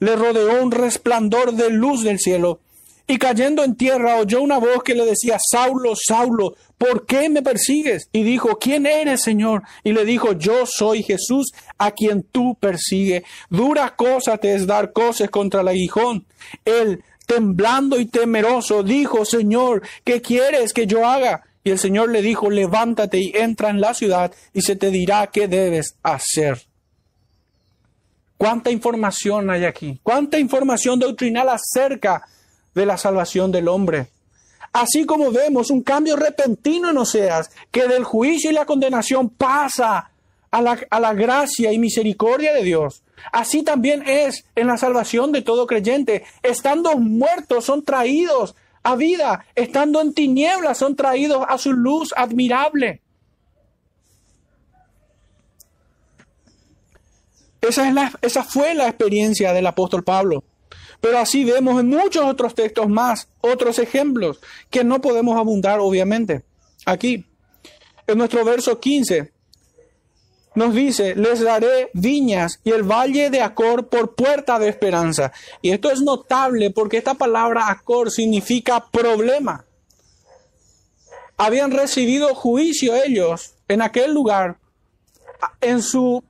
[0.00, 2.60] le rodeó un resplandor de luz del cielo
[3.06, 7.42] y cayendo en tierra oyó una voz que le decía, Saulo, Saulo, ¿por qué me
[7.42, 8.08] persigues?
[8.12, 9.62] Y dijo, ¿quién eres, Señor?
[9.82, 13.24] Y le dijo, yo soy Jesús a quien tú persigues.
[13.50, 16.24] Dura cosa te es dar cosas contra el aguijón.
[16.64, 21.44] Él, temblando y temeroso, dijo, Señor, ¿qué quieres que yo haga?
[21.62, 25.28] Y el Señor le dijo, levántate y entra en la ciudad y se te dirá
[25.28, 26.62] qué debes hacer.
[28.36, 29.98] ¿Cuánta información hay aquí?
[30.02, 32.24] ¿Cuánta información doctrinal acerca
[32.74, 34.08] de la salvación del hombre.
[34.72, 40.10] Así como vemos un cambio repentino en Oseas, que del juicio y la condenación pasa
[40.50, 43.02] a la, a la gracia y misericordia de Dios.
[43.32, 46.24] Así también es en la salvación de todo creyente.
[46.42, 53.00] Estando muertos son traídos a vida, estando en tinieblas son traídos a su luz admirable.
[57.60, 60.44] Esa, es la, esa fue la experiencia del apóstol Pablo.
[61.00, 66.44] Pero así vemos en muchos otros textos más, otros ejemplos que no podemos abundar, obviamente.
[66.86, 67.26] Aquí,
[68.06, 69.33] en nuestro verso 15,
[70.54, 75.32] nos dice, les daré viñas y el valle de Acor por puerta de esperanza.
[75.60, 79.64] Y esto es notable porque esta palabra Acor significa problema.
[81.36, 84.56] Habían recibido juicio ellos en aquel lugar,
[85.60, 86.22] en su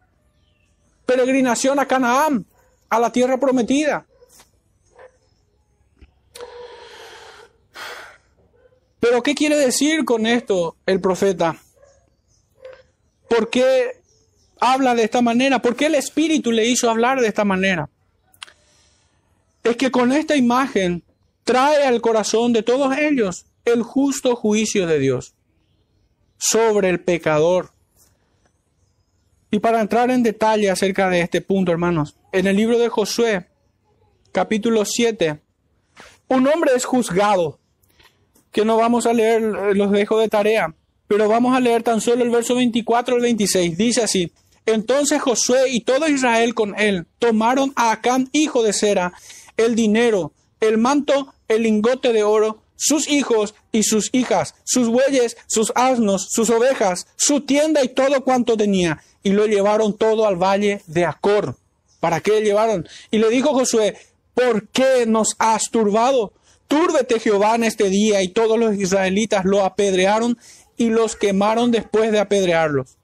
[1.04, 2.46] peregrinación a Canaán,
[2.88, 4.06] a la tierra prometida.
[9.00, 11.56] Pero ¿qué quiere decir con esto el profeta?
[13.28, 14.03] ¿Por qué
[14.72, 15.60] habla de esta manera?
[15.60, 17.88] ¿Por qué el Espíritu le hizo hablar de esta manera?
[19.62, 21.02] Es que con esta imagen
[21.44, 25.34] trae al corazón de todos ellos el justo juicio de Dios
[26.38, 27.70] sobre el pecador.
[29.50, 33.46] Y para entrar en detalle acerca de este punto, hermanos, en el libro de Josué,
[34.32, 35.38] capítulo 7,
[36.28, 37.60] un hombre es juzgado,
[38.50, 40.74] que no vamos a leer, eh, los dejo de tarea,
[41.06, 43.76] pero vamos a leer tan solo el verso 24 al 26.
[43.76, 44.32] Dice así,
[44.66, 49.12] entonces Josué y todo Israel con él tomaron a Acán, hijo de Sera,
[49.56, 55.36] el dinero, el manto, el lingote de oro, sus hijos y sus hijas, sus bueyes,
[55.46, 60.36] sus asnos, sus ovejas, su tienda y todo cuanto tenía, y lo llevaron todo al
[60.36, 61.56] valle de Acor.
[62.00, 62.86] ¿Para qué llevaron?
[63.10, 63.96] Y le dijo Josué,
[64.34, 66.32] ¿por qué nos has turbado?
[66.68, 70.38] Túrbete Jehová en este día, y todos los israelitas lo apedrearon
[70.76, 72.96] y los quemaron después de apedrearlos.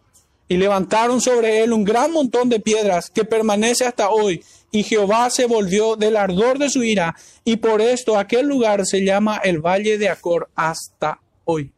[0.50, 5.30] Y levantaron sobre él un gran montón de piedras que permanece hasta hoy, y Jehová
[5.30, 9.60] se volvió del ardor de su ira, y por esto aquel lugar se llama el
[9.60, 11.70] Valle de Acor hasta hoy.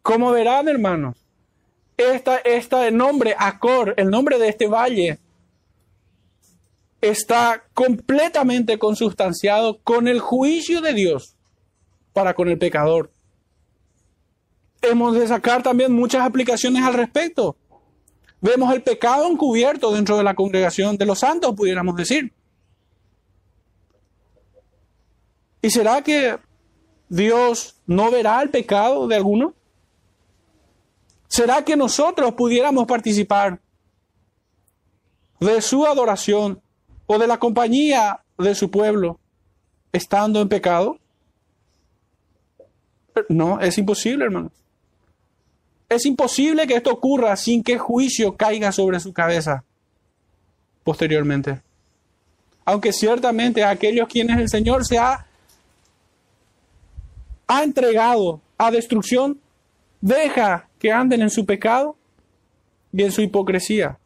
[0.00, 1.16] Como verán, hermanos,
[1.98, 5.18] esta, este nombre, Acor, el nombre de este valle,
[7.02, 11.36] está completamente consustanciado con el juicio de Dios
[12.14, 13.10] para con el pecador.
[14.82, 17.56] Hemos de sacar también muchas aplicaciones al respecto.
[18.40, 22.32] Vemos el pecado encubierto dentro de la congregación de los santos, pudiéramos decir.
[25.62, 26.38] ¿Y será que
[27.08, 29.54] Dios no verá el pecado de alguno?
[31.28, 33.60] ¿Será que nosotros pudiéramos participar
[35.38, 36.60] de su adoración
[37.06, 39.20] o de la compañía de su pueblo
[39.92, 40.98] estando en pecado?
[43.28, 44.50] No, es imposible, hermano.
[45.90, 49.64] Es imposible que esto ocurra sin que juicio caiga sobre su cabeza
[50.84, 51.60] posteriormente.
[52.64, 55.26] Aunque ciertamente aquellos quienes el Señor se ha,
[57.48, 59.40] ha entregado a destrucción,
[60.00, 61.96] deja que anden en su pecado
[62.92, 63.98] y en su hipocresía.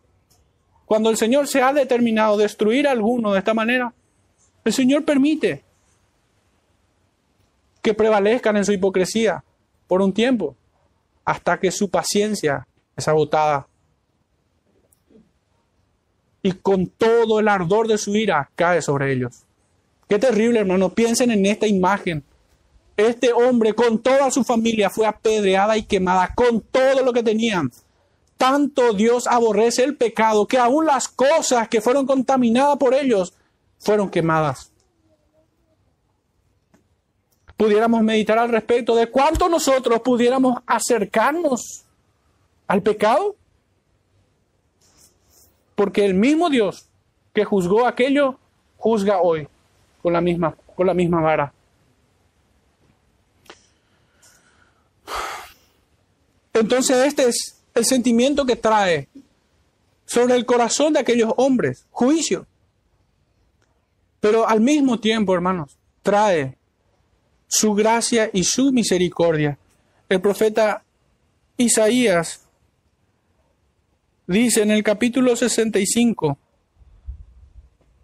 [0.86, 3.92] Cuando el Señor se ha determinado destruir a alguno de esta manera,
[4.64, 5.62] el Señor permite
[7.82, 9.44] que prevalezcan en su hipocresía
[9.86, 10.56] por un tiempo
[11.24, 12.66] hasta que su paciencia
[12.96, 13.66] es agotada.
[16.42, 19.44] Y con todo el ardor de su ira cae sobre ellos.
[20.08, 20.90] Qué terrible, hermano.
[20.90, 22.22] Piensen en esta imagen.
[22.96, 27.72] Este hombre con toda su familia fue apedreada y quemada con todo lo que tenían.
[28.36, 33.32] Tanto Dios aborrece el pecado que aún las cosas que fueron contaminadas por ellos
[33.78, 34.73] fueron quemadas
[37.56, 41.84] pudiéramos meditar al respecto de cuánto nosotros pudiéramos acercarnos
[42.66, 43.36] al pecado.
[45.74, 46.88] Porque el mismo Dios
[47.32, 48.38] que juzgó aquello,
[48.76, 49.48] juzga hoy
[50.02, 51.52] con la misma, con la misma vara.
[56.52, 59.08] Entonces este es el sentimiento que trae
[60.06, 62.46] sobre el corazón de aquellos hombres, juicio.
[64.20, 66.56] Pero al mismo tiempo, hermanos, trae
[67.46, 69.58] su gracia y su misericordia.
[70.08, 70.82] El profeta
[71.56, 72.40] Isaías
[74.26, 76.38] dice en el capítulo 65,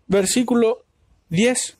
[0.06, 0.84] versículo
[1.28, 1.78] 10,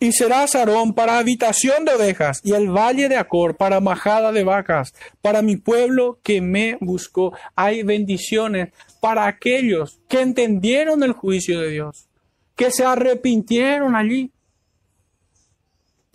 [0.00, 4.44] y será Sarón para habitación de ovejas y el valle de Acor para majada de
[4.44, 7.32] vacas, para mi pueblo que me buscó.
[7.56, 12.06] Hay bendiciones para aquellos que entendieron el juicio de Dios,
[12.54, 14.30] que se arrepintieron allí,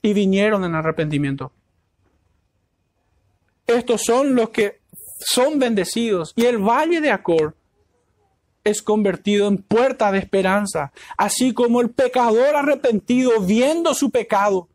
[0.03, 1.51] y vinieron en arrepentimiento.
[3.65, 4.81] Estos son los que
[5.17, 7.55] son bendecidos y el valle de Acor
[8.65, 14.67] es convertido en puerta de esperanza, así como el pecador arrepentido viendo su pecado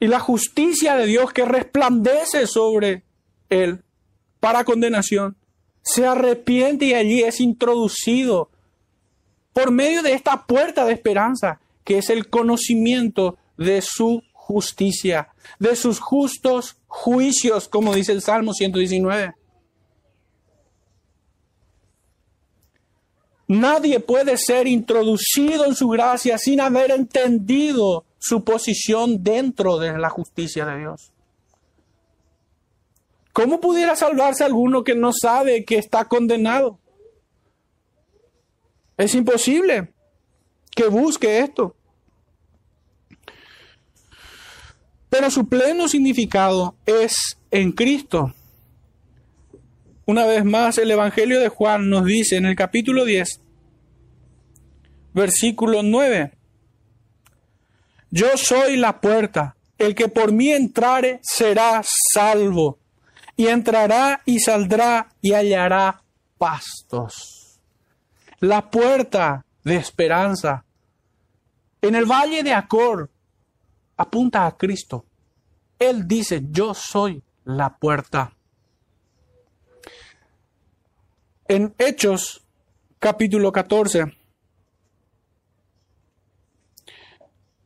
[0.00, 3.04] y la justicia de Dios que resplandece sobre
[3.48, 3.82] él
[4.40, 5.36] para condenación,
[5.82, 8.50] se arrepiente y allí es introducido
[9.52, 15.74] por medio de esta puerta de esperanza que es el conocimiento de su justicia, de
[15.74, 19.34] sus justos juicios, como dice el Salmo 119.
[23.46, 30.10] Nadie puede ser introducido en su gracia sin haber entendido su posición dentro de la
[30.10, 31.10] justicia de Dios.
[33.32, 36.78] ¿Cómo pudiera salvarse alguno que no sabe que está condenado?
[38.98, 39.94] Es imposible
[40.76, 41.74] que busque esto.
[45.10, 48.34] Pero su pleno significado es en Cristo.
[50.06, 53.40] Una vez más, el Evangelio de Juan nos dice en el capítulo 10,
[55.12, 56.32] versículo 9,
[58.10, 62.78] Yo soy la puerta, el que por mí entrare será salvo,
[63.36, 66.02] y entrará y saldrá y hallará
[66.38, 67.60] pastos.
[68.40, 70.64] la puerta de esperanza.
[71.82, 73.10] En el valle de Acor
[73.98, 75.04] apunta a Cristo.
[75.78, 78.32] Él dice, yo soy la puerta.
[81.46, 82.42] En Hechos
[82.98, 84.04] capítulo 14,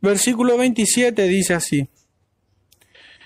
[0.01, 1.87] versículo 27 dice así.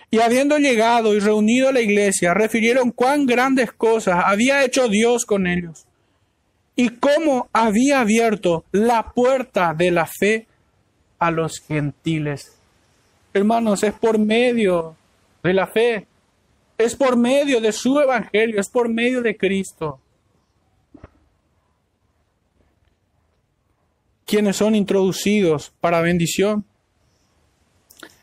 [0.10, 5.26] Y habiendo llegado y reunido a la iglesia, refirieron cuán grandes cosas había hecho Dios
[5.26, 5.86] con ellos
[6.76, 10.48] y cómo había abierto la puerta de la fe
[11.20, 12.57] a los gentiles.
[13.34, 14.96] Hermanos, es por medio
[15.44, 16.08] de la fe,
[16.78, 20.00] es por medio de su evangelio, es por medio de Cristo.
[24.28, 26.66] quienes son introducidos para bendición.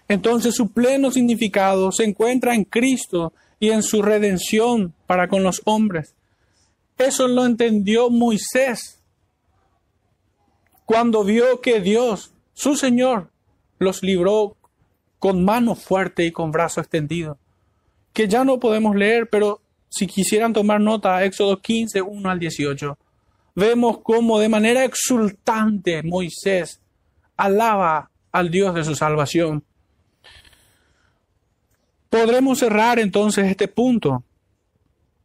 [0.06, 5.62] Entonces su pleno significado se encuentra en Cristo y en su redención para con los
[5.64, 6.14] hombres.
[6.98, 9.00] Eso lo entendió Moisés
[10.84, 13.30] cuando vio que Dios, su Señor,
[13.78, 14.56] los libró
[15.24, 17.38] con mano fuerte y con brazo extendido.
[18.12, 22.98] Que ya no podemos leer, pero si quisieran tomar nota, Éxodo 15, 1 al 18
[23.54, 26.78] vemos cómo de manera exultante Moisés
[27.38, 29.64] alaba al Dios de su salvación.
[32.10, 34.24] Podremos cerrar entonces este punto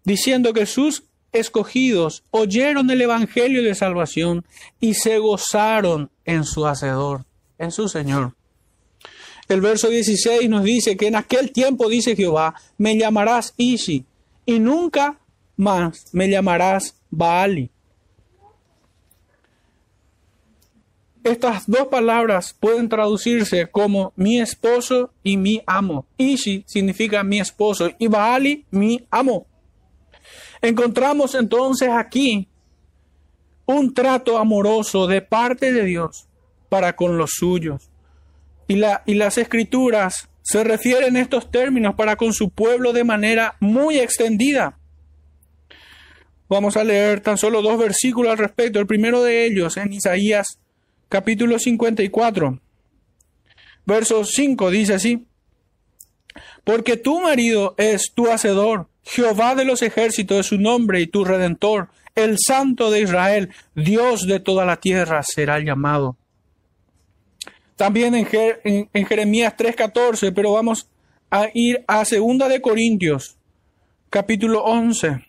[0.06, 4.46] diciendo que sus escogidos oyeron el Evangelio de salvación
[4.80, 7.26] y se gozaron en su Hacedor,
[7.58, 8.39] en su Señor.
[9.50, 14.06] El verso 16 nos dice que en aquel tiempo, dice Jehová, me llamarás Ishi
[14.46, 15.20] y nunca
[15.58, 17.72] más me llamarás Baali
[21.24, 26.06] Estas dos palabras pueden traducirse como mi esposo y mi amo.
[26.18, 29.46] Ishi significa mi esposo y Baali mi amo.
[30.62, 32.48] Encontramos entonces aquí
[33.66, 36.28] un trato amoroso de parte de Dios
[36.70, 37.89] para con los suyos.
[38.70, 43.56] Y, la, y las escrituras se refieren estos términos para con su pueblo de manera
[43.60, 44.80] muy extendida.
[46.48, 48.80] Vamos a leer tan solo dos versículos al respecto.
[48.80, 50.60] El primero de ellos en Isaías
[51.10, 52.60] capítulo 54,
[53.86, 55.26] verso 5 dice así,
[56.64, 61.26] porque tu marido es tu hacedor, Jehová de los ejércitos es su nombre y tu
[61.26, 66.18] redentor, el santo de Israel, Dios de toda la tierra será llamado.
[67.80, 70.90] También en, Jeremías 3:14, pero vamos
[71.32, 73.38] a ir a segunda de Corintios,
[74.10, 75.26] capítulo 11.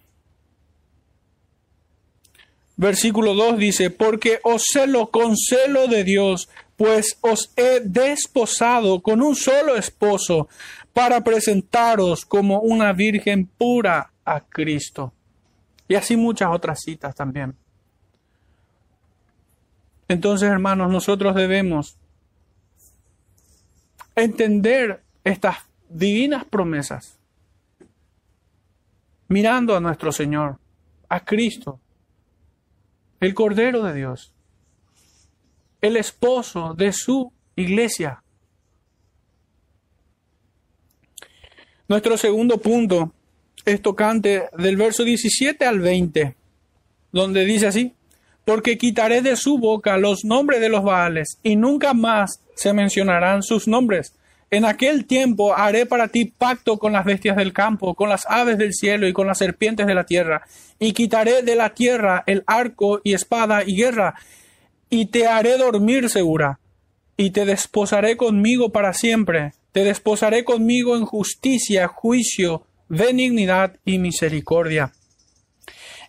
[2.76, 9.22] Versículo 2 dice, porque os celo con celo de Dios, pues os he desposado con
[9.22, 10.48] un solo esposo
[10.92, 15.12] para presentaros como una virgen pura a Cristo.
[15.86, 17.54] Y así muchas otras citas también.
[20.08, 21.99] Entonces, hermanos, nosotros debemos
[24.14, 25.58] entender estas
[25.88, 27.18] divinas promesas,
[29.28, 30.58] mirando a nuestro Señor,
[31.08, 31.80] a Cristo,
[33.20, 34.32] el Cordero de Dios,
[35.80, 38.22] el esposo de su iglesia.
[41.88, 43.12] Nuestro segundo punto
[43.64, 46.36] es tocante del verso 17 al 20,
[47.12, 47.94] donde dice así,
[48.50, 53.44] porque quitaré de su boca los nombres de los Baales y nunca más se mencionarán
[53.44, 54.12] sus nombres.
[54.50, 58.58] En aquel tiempo haré para ti pacto con las bestias del campo, con las aves
[58.58, 60.42] del cielo y con las serpientes de la tierra,
[60.80, 64.16] y quitaré de la tierra el arco y espada y guerra,
[64.88, 66.58] y te haré dormir segura,
[67.16, 74.90] y te desposaré conmigo para siempre, te desposaré conmigo en justicia, juicio, benignidad y misericordia.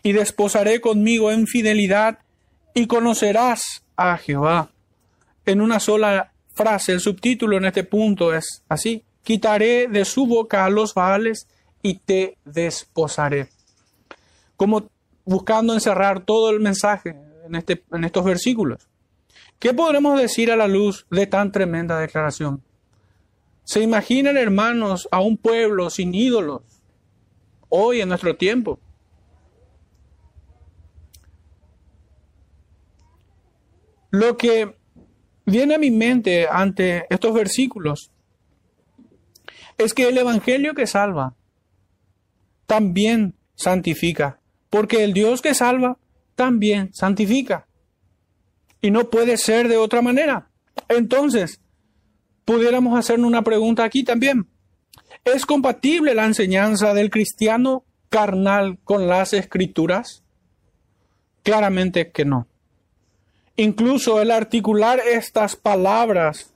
[0.02, 2.18] Y desposaré conmigo en fidelidad,
[2.74, 4.70] y conocerás a Jehová.
[5.46, 10.70] En una sola frase, el subtítulo en este punto es así, quitaré de su boca
[10.70, 11.48] los baales
[11.82, 13.50] y te desposaré.
[14.56, 14.90] Como
[15.26, 17.16] buscando encerrar todo el mensaje
[17.46, 18.88] en, este, en estos versículos.
[19.60, 22.64] ¿Qué podremos decir a la luz de tan tremenda declaración?
[23.64, 26.64] ¿Se imaginan, hermanos, a un pueblo sin ídolos
[27.70, 28.80] hoy en nuestro tiempo?
[34.12, 34.76] Lo que
[35.46, 38.12] viene a mi mente ante estos versículos
[39.78, 41.36] es que el Evangelio que salva
[42.66, 44.40] también santifica,
[44.70, 45.98] porque el Dios que salva
[46.36, 47.68] también santifica.
[48.82, 50.50] Y no puede ser de otra manera.
[50.90, 51.62] Entonces,
[52.46, 54.48] pudiéramos hacernos una pregunta aquí también.
[55.24, 60.24] ¿Es compatible la enseñanza del cristiano carnal con las escrituras?
[61.44, 62.48] Claramente que no.
[63.56, 66.52] Incluso el articular estas palabras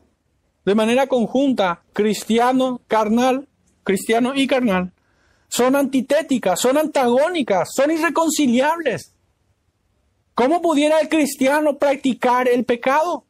[0.66, 3.48] de manera conjunta, cristiano, carnal,
[3.84, 4.92] cristiano y carnal,
[5.48, 9.14] son antitéticas, son antagónicas, son irreconciliables.
[10.34, 13.26] ¿Cómo pudiera el cristiano practicar el pecado?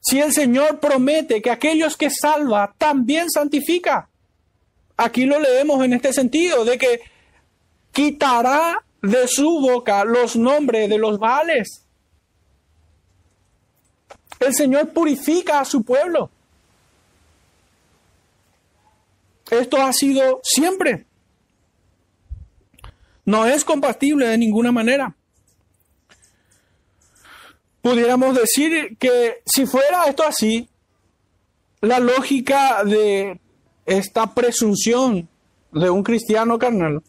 [0.00, 4.08] Si el Señor promete que aquellos que salva también santifica.
[4.96, 7.00] Aquí lo leemos en este sentido, de que
[7.92, 11.84] quitará de su boca los nombres de los vales.
[14.38, 16.30] El Señor purifica a su pueblo.
[19.50, 21.06] Esto ha sido siempre.
[23.24, 25.14] No es compatible de ninguna manera.
[27.82, 30.68] Pudiéramos decir que si fuera esto así,
[31.80, 33.40] la lógica de
[33.86, 35.28] esta presunción
[35.72, 37.02] de un cristiano carnal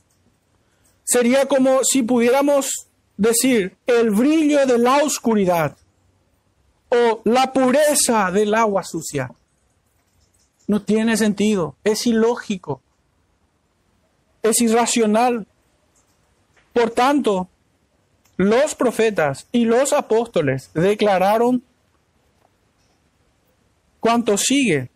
[1.12, 2.88] sería como si pudiéramos
[3.18, 5.76] decir el brillo de la oscuridad
[6.88, 9.30] o la pureza del agua sucia.
[10.68, 12.82] No tiene sentido, es ilógico,
[14.42, 15.48] es irracional.
[16.72, 17.50] Por tanto,
[18.38, 21.62] los profetas y los apóstoles declararon
[24.00, 24.90] cuánto sigue.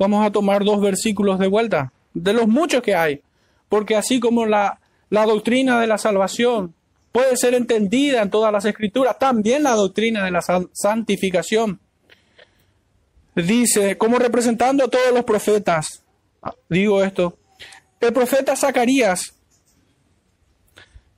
[0.00, 3.22] Vamos a tomar dos versículos de vuelta, de los muchos que hay,
[3.68, 4.79] porque así como la,
[5.10, 6.74] la doctrina de la salvación
[7.12, 10.40] puede ser entendida en todas las escrituras, también la doctrina de la
[10.72, 11.80] santificación.
[13.34, 16.02] Dice, como representando a todos los profetas,
[16.68, 17.36] digo esto,
[18.00, 19.34] el profeta Zacarías,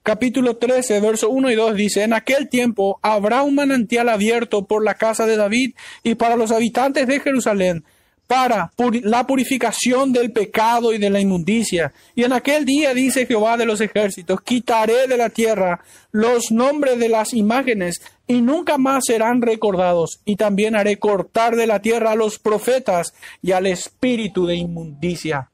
[0.03, 4.85] capítulo 13, verso 1 y 2 dice, en aquel tiempo habrá un manantial abierto por
[4.85, 7.85] la casa de David y para los habitantes de Jerusalén
[8.27, 11.93] para la purificación del pecado y de la inmundicia.
[12.15, 16.99] Y en aquel día, dice Jehová de los ejércitos, quitaré de la tierra los nombres
[16.99, 20.21] de las imágenes y nunca más serán recordados.
[20.25, 23.13] Y también haré cortar de la tierra a los profetas
[23.43, 25.51] y al espíritu de inmundicia.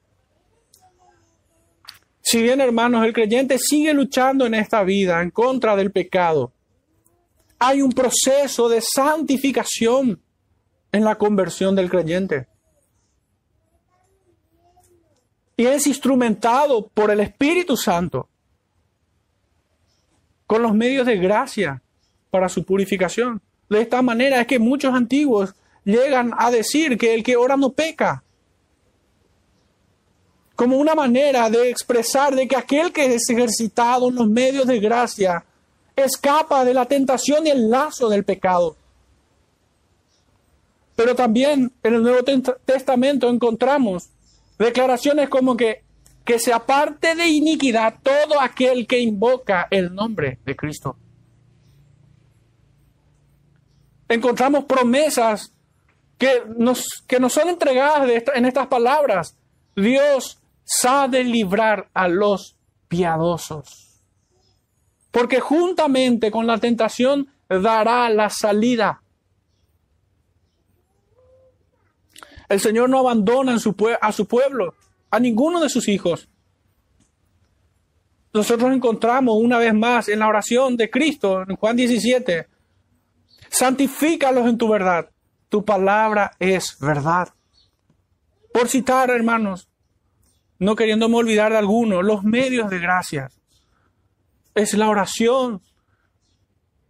[2.21, 6.53] Si bien, hermanos, el creyente sigue luchando en esta vida en contra del pecado,
[7.59, 10.21] hay un proceso de santificación
[10.93, 12.47] en la conversión del creyente.
[15.59, 18.29] Y es instrumentado por el Espíritu Santo
[20.47, 21.83] con los medios de gracia
[22.31, 23.43] para su purificación.
[23.69, 25.55] De esta manera es que muchos antiguos
[25.85, 28.23] llegan a decir que el que ora no peca,
[30.55, 34.79] como una manera de expresar de que aquel que es ejercitado en los medios de
[34.79, 35.45] gracia
[35.97, 38.77] escapa de la tentación y el lazo del pecado.
[40.95, 42.23] Pero también en el Nuevo
[42.65, 44.09] Testamento encontramos
[44.59, 45.85] Declaraciones como que,
[46.25, 50.97] que se aparte de iniquidad todo aquel que invoca el nombre de Cristo.
[54.09, 55.53] Encontramos promesas
[56.17, 59.37] que nos, que nos son entregadas en estas palabras.
[59.77, 62.57] Dios sabe librar a los
[62.89, 64.03] piadosos.
[65.11, 69.03] Porque juntamente con la tentación dará la salida.
[72.49, 74.75] El Señor no abandona a su pueblo,
[75.11, 76.29] a ninguno de sus hijos.
[78.33, 82.47] Nosotros encontramos una vez más en la oración de Cristo, en Juan 17,
[83.51, 85.11] santifícalos en tu verdad.
[85.49, 87.29] Tu palabra es verdad.
[88.53, 89.69] Por citar, hermanos,
[90.59, 93.31] no queriéndome olvidar de alguno, los medios de gracia.
[94.55, 95.63] Es la oración,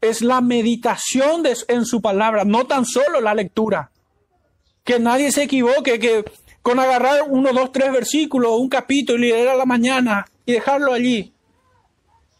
[0.00, 3.90] es la meditación en su palabra, no tan solo la lectura
[4.88, 6.24] que nadie se equivoque, que
[6.62, 10.94] con agarrar uno, dos, tres versículos, un capítulo y leer a la mañana y dejarlo
[10.94, 11.34] allí,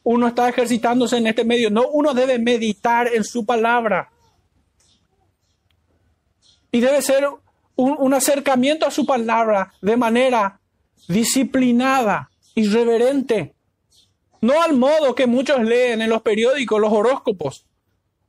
[0.02, 1.68] uno está ejercitándose en este medio.
[1.68, 4.10] No, uno debe meditar en su palabra.
[6.72, 7.28] Y debe ser
[7.76, 10.58] un, un acercamiento a su palabra de manera
[11.06, 13.52] disciplinada y reverente.
[14.40, 17.66] No al modo que muchos leen en los periódicos, los horóscopos.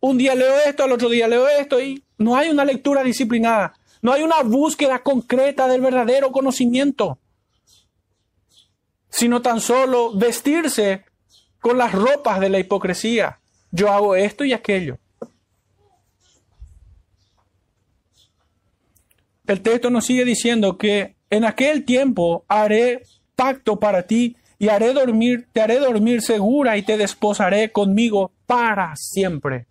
[0.01, 3.78] Un día leo esto, al otro día leo esto y no hay una lectura disciplinada.
[4.01, 7.19] No hay una búsqueda concreta del verdadero conocimiento,
[9.09, 11.03] sino tan solo vestirse
[11.59, 13.39] con las ropas de la hipocresía.
[13.71, 14.97] Yo hago esto y aquello.
[19.45, 23.03] El texto nos sigue diciendo que en aquel tiempo haré
[23.35, 28.95] pacto para ti y haré dormir, te haré dormir segura y te desposaré conmigo para
[28.95, 29.65] siempre.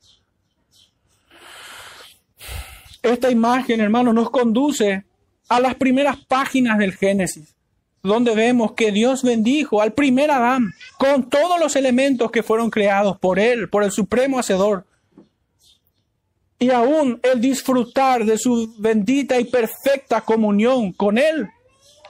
[3.03, 5.05] Esta imagen, hermano, nos conduce
[5.49, 7.55] a las primeras páginas del Génesis,
[8.03, 13.19] donde vemos que Dios bendijo al primer Adán con todos los elementos que fueron creados
[13.19, 14.85] por él, por el supremo hacedor,
[16.59, 21.49] y aún el disfrutar de su bendita y perfecta comunión con Él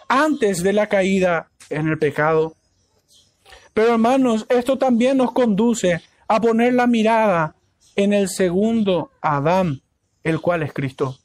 [0.09, 2.55] antes de la caída en el pecado.
[3.75, 7.55] Pero hermanos, esto también nos conduce a poner la mirada
[7.95, 9.83] en el segundo Adán,
[10.29, 11.19] el cual es Cristo.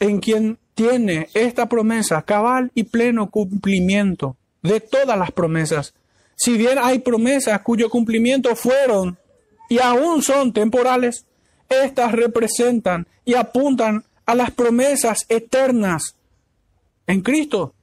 [0.00, 5.94] En quien tiene esta promesa cabal y pleno cumplimiento de todas las promesas.
[6.34, 9.18] Si bien hay promesas cuyo cumplimiento fueron
[9.68, 11.26] y aún son temporales,
[11.68, 16.16] estas representan y apuntan a las promesas eternas
[17.06, 17.74] en Cristo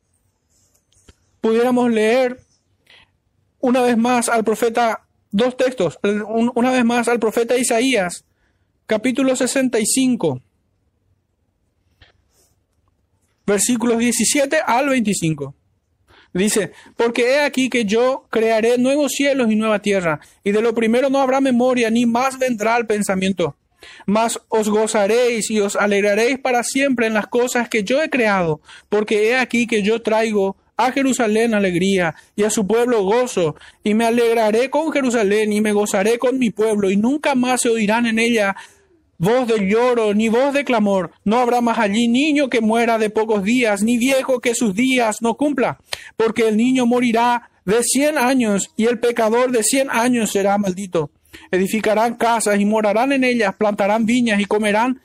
[1.42, 2.40] pudiéramos leer
[3.60, 8.26] una vez más al profeta, dos textos, una vez más al profeta Isaías,
[8.86, 10.42] capítulo 65,
[13.46, 15.56] versículos 17 al 25.
[16.34, 20.76] Dice, porque he aquí que yo crearé nuevos cielos y nueva tierra, y de lo
[20.76, 23.56] primero no habrá memoria, ni más vendrá el pensamiento.
[24.06, 28.62] Mas os gozaréis y os alegraréis para siempre en las cosas que yo he creado,
[28.90, 33.94] porque he aquí que yo traigo a Jerusalén alegría y a su pueblo gozo, y
[33.94, 38.06] me alegraré con Jerusalén y me gozaré con mi pueblo, y nunca más se oirán
[38.06, 38.56] en ella
[39.18, 41.12] voz de lloro ni voz de clamor.
[41.26, 45.18] No habrá más allí niño que muera de pocos días, ni viejo que sus días
[45.22, 45.80] no cumpla,
[46.16, 51.12] porque el niño morirá de cien años y el pecador de cien años será maldito.
[51.52, 55.02] Edificarán casas y morarán en ellas, plantarán viñas y comerán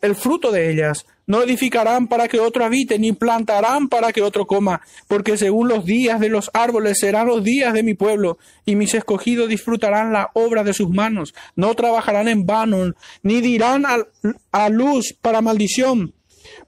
[0.00, 4.46] el fruto de ellas no edificarán para que otro habite, ni plantarán para que otro
[4.46, 8.74] coma, porque según los días de los árboles serán los días de mi pueblo, y
[8.74, 14.68] mis escogidos disfrutarán la obra de sus manos, no trabajarán en vano, ni dirán a,
[14.70, 16.14] luz para maldición,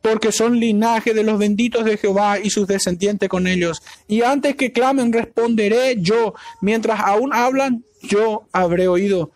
[0.02, 3.82] porque son linaje de los benditos de Jehová y sus descendientes con ellos.
[4.08, 9.30] Y antes que clamen responderé yo, mientras aún hablan, yo habré oído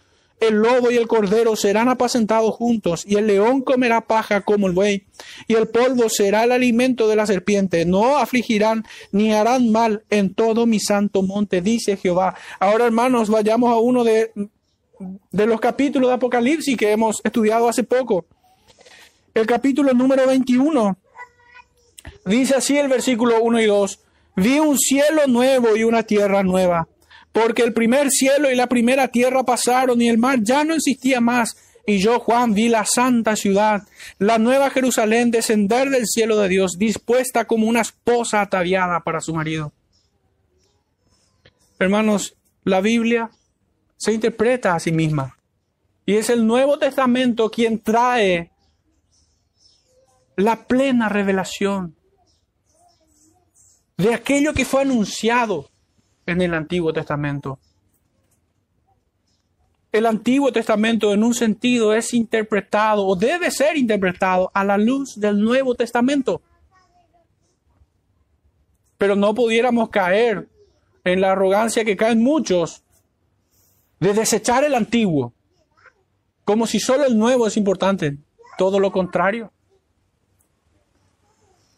[0.44, 4.72] el lobo y el cordero serán apacentados juntos, y el león comerá paja como el
[4.72, 5.06] buey,
[5.48, 7.84] y el polvo será el alimento de la serpiente.
[7.84, 12.34] No afligirán ni harán mal en todo mi santo monte, dice Jehová.
[12.60, 14.32] Ahora, hermanos, vayamos a uno de,
[15.30, 18.26] de los capítulos de Apocalipsis que hemos estudiado hace poco.
[19.34, 20.96] El capítulo número 21.
[22.26, 24.00] Dice así el versículo 1 y 2.
[24.36, 26.88] Vi un cielo nuevo y una tierra nueva
[27.34, 31.20] porque el primer cielo y la primera tierra pasaron y el mar ya no existía
[31.20, 31.56] más.
[31.84, 33.82] Y yo, Juan, vi la santa ciudad,
[34.20, 39.34] la nueva Jerusalén, descender del cielo de Dios, dispuesta como una esposa ataviada para su
[39.34, 39.72] marido.
[41.80, 43.32] Hermanos, la Biblia
[43.96, 45.36] se interpreta a sí misma.
[46.06, 48.52] Y es el Nuevo Testamento quien trae
[50.36, 51.96] la plena revelación
[53.96, 55.73] de aquello que fue anunciado
[56.26, 57.58] en el Antiguo Testamento.
[59.92, 65.20] El Antiguo Testamento en un sentido es interpretado o debe ser interpretado a la luz
[65.20, 66.42] del Nuevo Testamento.
[68.98, 70.48] Pero no pudiéramos caer
[71.04, 72.82] en la arrogancia que caen muchos
[74.00, 75.32] de desechar el antiguo,
[76.44, 78.16] como si solo el nuevo es importante.
[78.58, 79.52] Todo lo contrario.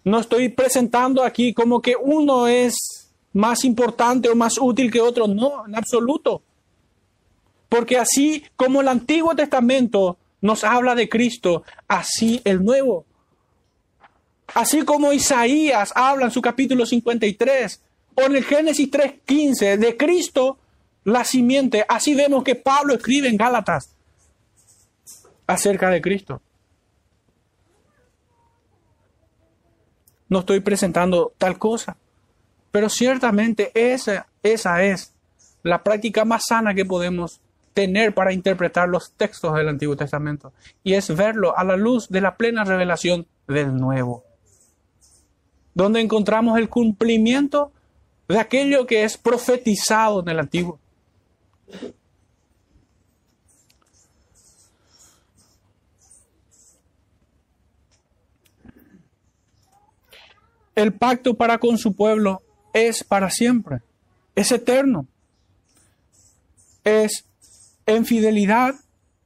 [0.04, 3.05] No estoy presentando aquí como que uno es
[3.36, 5.28] más importante o más útil que otro.
[5.28, 6.42] No, en absoluto.
[7.68, 13.04] Porque así como el Antiguo Testamento nos habla de Cristo, así el Nuevo.
[14.54, 17.82] Así como Isaías habla en su capítulo 53
[18.14, 20.58] o en el Génesis 3.15 de Cristo,
[21.04, 23.94] la simiente, así vemos que Pablo escribe en Gálatas
[25.46, 26.40] acerca de Cristo.
[30.28, 31.96] No estoy presentando tal cosa.
[32.76, 35.14] Pero ciertamente esa, esa es
[35.62, 37.40] la práctica más sana que podemos
[37.72, 40.52] tener para interpretar los textos del Antiguo Testamento.
[40.84, 44.24] Y es verlo a la luz de la plena revelación del Nuevo.
[45.72, 47.72] Donde encontramos el cumplimiento
[48.28, 50.78] de aquello que es profetizado en el Antiguo.
[60.74, 62.42] El pacto para con su pueblo
[62.76, 63.80] es para siempre,
[64.34, 65.06] es eterno.
[66.84, 67.24] Es
[67.86, 68.74] en fidelidad,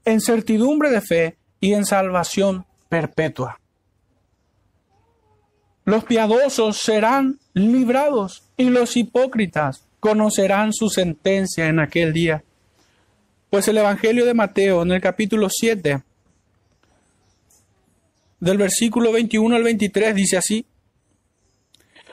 [0.04, 3.60] en certidumbre de fe y en salvación perpetua.
[5.84, 12.44] Los piadosos serán librados y los hipócritas conocerán su sentencia en aquel día.
[13.50, 16.02] Pues el Evangelio de Mateo en el capítulo 7,
[18.38, 20.64] del versículo 21 al 23 dice así,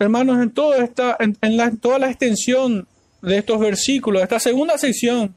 [0.00, 2.88] Hermanos, en, toda, esta, en, la, toda la extensión
[3.20, 5.34] de estos versículos, esta segunda sección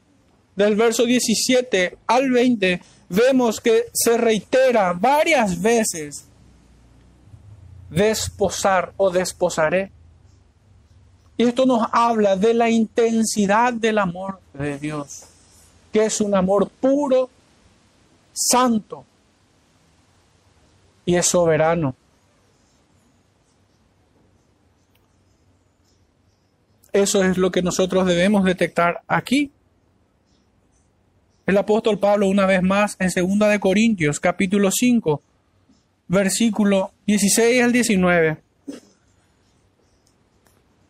[0.56, 6.26] del verso 17 al 20, vemos que se reitera varias veces
[7.90, 9.92] desposar o desposaré.
[11.36, 15.24] Y esto nos habla de la intensidad del amor de Dios,
[15.92, 17.28] que es un amor puro,
[18.32, 19.04] santo
[21.04, 21.94] y es soberano.
[26.94, 29.50] Eso es lo que nosotros debemos detectar aquí.
[31.44, 35.20] El apóstol Pablo una vez más en 2 de Corintios capítulo 5
[36.06, 38.36] versículo 16 al 19.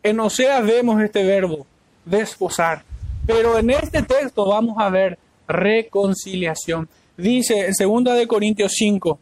[0.03, 1.65] En Oseas vemos este verbo
[2.05, 2.83] desposar,
[3.25, 6.87] pero en este texto vamos a ver reconciliación.
[7.17, 9.19] Dice en 2 de Corintios 5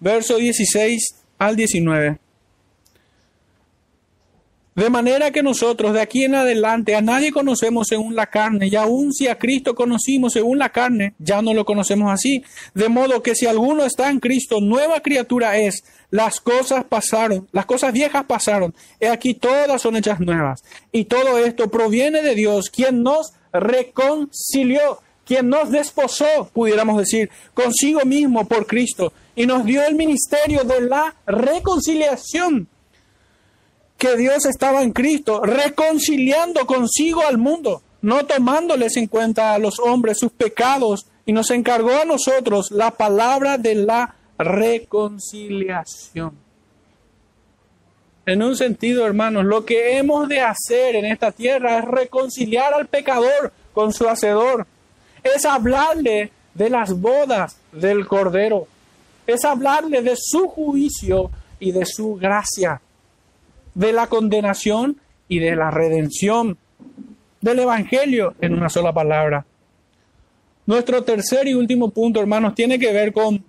[0.00, 2.18] verso 16 al 19.
[4.80, 8.76] De manera que nosotros de aquí en adelante a nadie conocemos según la carne, y
[8.76, 12.42] aun si a Cristo conocimos según la carne, ya no lo conocemos así.
[12.72, 15.84] De modo que si alguno está en Cristo, nueva criatura es.
[16.08, 20.62] Las cosas pasaron, las cosas viejas pasaron, y aquí todas son hechas nuevas.
[20.92, 28.06] Y todo esto proviene de Dios, quien nos reconcilió, quien nos desposó, pudiéramos decir, consigo
[28.06, 32.66] mismo por Cristo, y nos dio el ministerio de la reconciliación
[34.00, 39.78] que Dios estaba en Cristo, reconciliando consigo al mundo, no tomándoles en cuenta a los
[39.78, 46.32] hombres sus pecados, y nos encargó a nosotros la palabra de la reconciliación.
[48.24, 52.86] En un sentido, hermanos, lo que hemos de hacer en esta tierra es reconciliar al
[52.86, 54.66] pecador con su hacedor,
[55.22, 58.66] es hablarle de las bodas del Cordero,
[59.26, 62.80] es hablarle de su juicio y de su gracia
[63.74, 66.58] de la condenación y de la redención
[67.40, 69.46] del Evangelio en una sola palabra.
[70.66, 73.42] Nuestro tercer y último punto, hermanos, tiene que ver con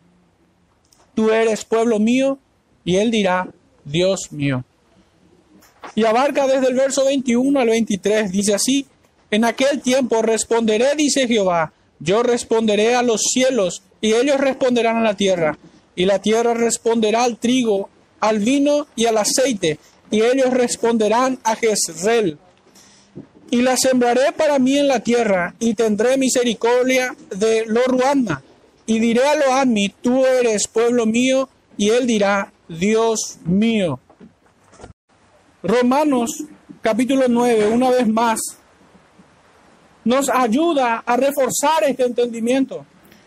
[1.14, 2.40] tú eres pueblo mío
[2.84, 3.48] y él dirá
[3.84, 4.64] Dios mío.
[5.96, 8.86] Y abarca desde el verso 21 al 23, dice así,
[9.30, 15.04] en aquel tiempo responderé, dice Jehová, yo responderé a los cielos y ellos responderán a
[15.04, 15.58] la tierra,
[15.96, 19.80] y la tierra responderá al trigo, al vino y al aceite,
[20.12, 22.38] y ellos responderán a Jezreel.
[23.50, 28.44] Y la sembraré para mí en la tierra, y tendré misericordia de Loruana.
[28.86, 34.00] Y diré a Loami, tú eres pueblo mío, y él dirá, Dios mío.
[35.64, 36.44] Romanos
[36.82, 38.40] capítulo 9, una vez más,
[40.04, 42.86] nos ayuda a reforzar este entendimiento.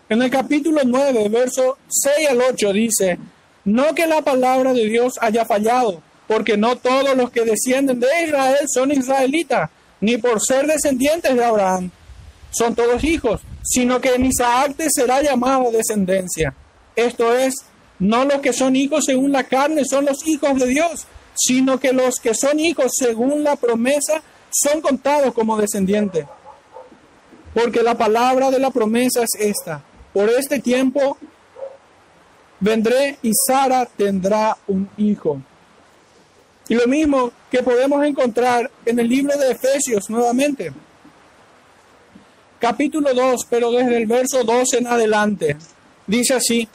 [0.08, 3.18] En el capítulo 9, verso 6 al 8 dice,
[3.64, 8.08] no que la palabra de Dios haya fallado, porque no todos los que descienden de
[8.26, 9.70] Israel son israelitas,
[10.00, 11.90] ni por ser descendientes de Abraham
[12.50, 16.54] son todos hijos, sino que en Isaac te será llamado descendencia.
[16.94, 17.54] Esto es,
[17.98, 21.92] no los que son hijos según la carne son los hijos de Dios, sino que
[21.92, 26.26] los que son hijos según la promesa son contados como descendientes.
[27.52, 31.16] Porque la palabra de la promesa es esta, por este tiempo
[32.60, 35.40] vendré y Sara tendrá un hijo.
[36.68, 40.72] Y lo mismo que podemos encontrar en el libro de Efesios nuevamente.
[42.58, 45.56] Capítulo 2, pero desde el verso 2 en adelante.
[46.06, 46.66] Dice así,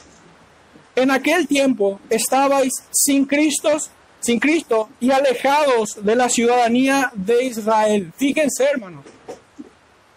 [0.94, 3.70] en aquel tiempo estabais sin Cristo,
[4.20, 8.12] sin Cristo y alejados de la ciudadanía de Israel.
[8.16, 9.04] Fíjense, hermanos.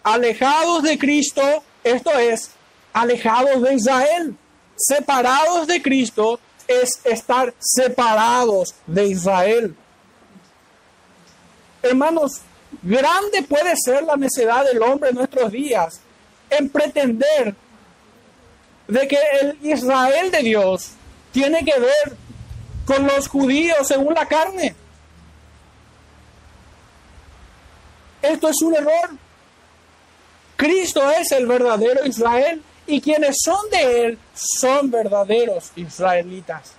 [0.03, 1.41] Alejados de Cristo,
[1.83, 2.51] esto es,
[2.91, 4.35] alejados de Israel,
[4.75, 9.75] separados de Cristo es estar separados de Israel.
[11.81, 12.41] Hermanos,
[12.81, 15.99] grande puede ser la necedad del hombre en nuestros días
[16.49, 17.55] en pretender
[18.87, 20.91] de que el Israel de Dios
[21.31, 22.17] tiene que ver
[22.85, 24.75] con los judíos según la carne.
[28.21, 29.09] Esto es un error.
[30.55, 36.73] Cristo es el verdadero Israel y quienes son de Él son verdaderos israelitas.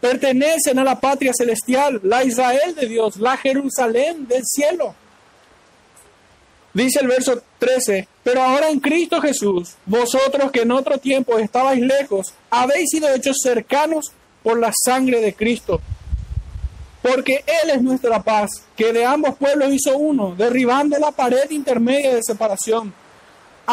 [0.00, 4.94] pertenecen a la patria celestial, la Israel de Dios, la Jerusalén del cielo.
[6.72, 11.80] Dice el verso 13, pero ahora en Cristo Jesús, vosotros que en otro tiempo estabais
[11.80, 14.12] lejos, habéis sido hechos cercanos
[14.42, 15.80] por la sangre de Cristo.
[17.02, 22.14] Porque Él es nuestra paz, que de ambos pueblos hizo uno, derribando la pared intermedia
[22.14, 22.94] de separación,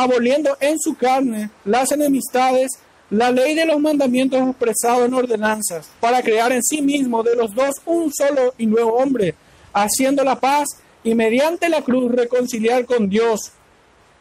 [0.04, 2.70] aboliendo en su carne las enemistades,
[3.10, 7.56] la ley de los mandamientos expresados en ordenanzas, para crear en sí mismo de los
[7.56, 9.34] dos un solo y nuevo hombre,
[9.74, 10.68] haciendo la paz
[11.04, 13.52] y mediante la cruz reconciliar con Dios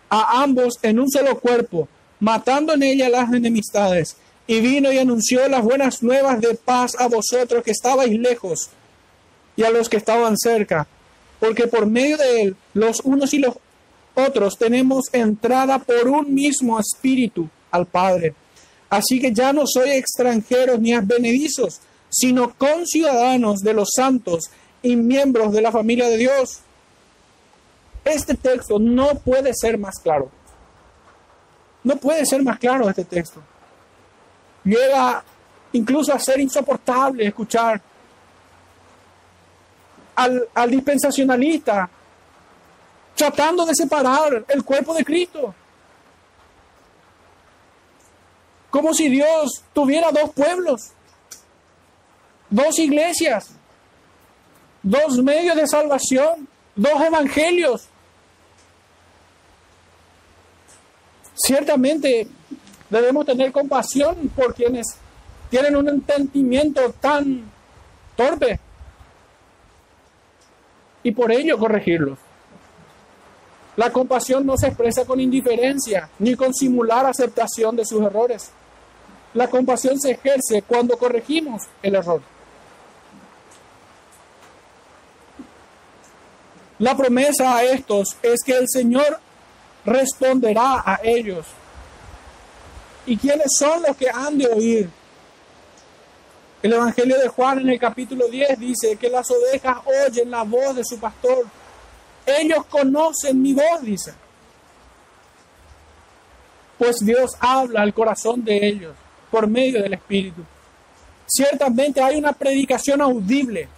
[0.09, 1.89] a ambos en un solo cuerpo,
[2.20, 4.16] matando en ella las enemistades.
[4.47, 8.70] Y vino y anunció las buenas nuevas de paz a vosotros que estabais lejos
[9.57, 10.87] y a los que estaban cerca,
[11.39, 13.57] porque por medio de él los unos y los
[14.17, 18.35] otros tenemos entrada por un mismo espíritu al Padre.
[18.91, 24.51] Así que ya no soy extranjeros ni advenedizos, sino conciudadanos de los santos
[24.83, 26.61] y miembros de la familia de Dios
[28.07, 30.31] este texto no puede ser más claro.
[31.83, 33.43] No puede ser más claro este texto.
[34.64, 35.25] Llega
[35.73, 37.81] incluso a ser insoportable escuchar
[40.14, 41.91] al, al dispensacionalista
[43.17, 45.55] tratando de separar el cuerpo de Cristo.
[48.71, 50.93] Como si Dios tuviera dos pueblos,
[52.51, 53.51] dos iglesias,
[54.83, 56.47] dos medios de salvación,
[56.77, 57.89] dos evangelios,
[61.37, 62.27] Ciertamente
[62.89, 64.87] debemos tener compasión por quienes
[65.51, 67.45] tienen un entendimiento tan
[68.17, 68.59] torpe
[71.03, 72.19] y por ello corregirlos.
[73.77, 78.51] La compasión no se expresa con indiferencia ni con simular aceptación de sus errores.
[79.35, 82.22] La compasión se ejerce cuando corregimos el error.
[86.79, 89.18] La promesa a estos es que el Señor
[89.85, 91.47] responderá a ellos.
[93.07, 94.91] ¿Y quiénes son los que han de oír?
[96.62, 100.74] El Evangelio de Juan en el capítulo 10 dice que las ovejas oyen la voz
[100.74, 101.47] de su pastor.
[102.27, 104.12] Ellos conocen mi voz, dice.
[106.77, 108.95] Pues Dios habla al corazón de ellos
[109.31, 110.43] por medio del Espíritu.
[111.27, 113.68] Ciertamente hay una predicación audible,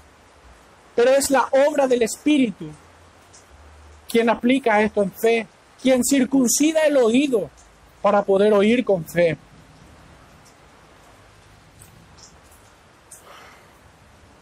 [0.96, 2.70] pero es la obra del Espíritu
[4.08, 5.46] quien aplica esto en fe
[5.80, 7.50] quien circuncida el oído
[8.02, 9.36] para poder oír con fe.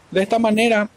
[0.09, 0.89] De esta manera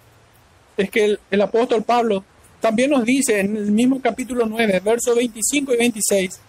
[0.76, 2.24] es que el, apóstol Pablo
[2.60, 6.40] también nos dice en el mismo capítulo 9, versos 25 y 26,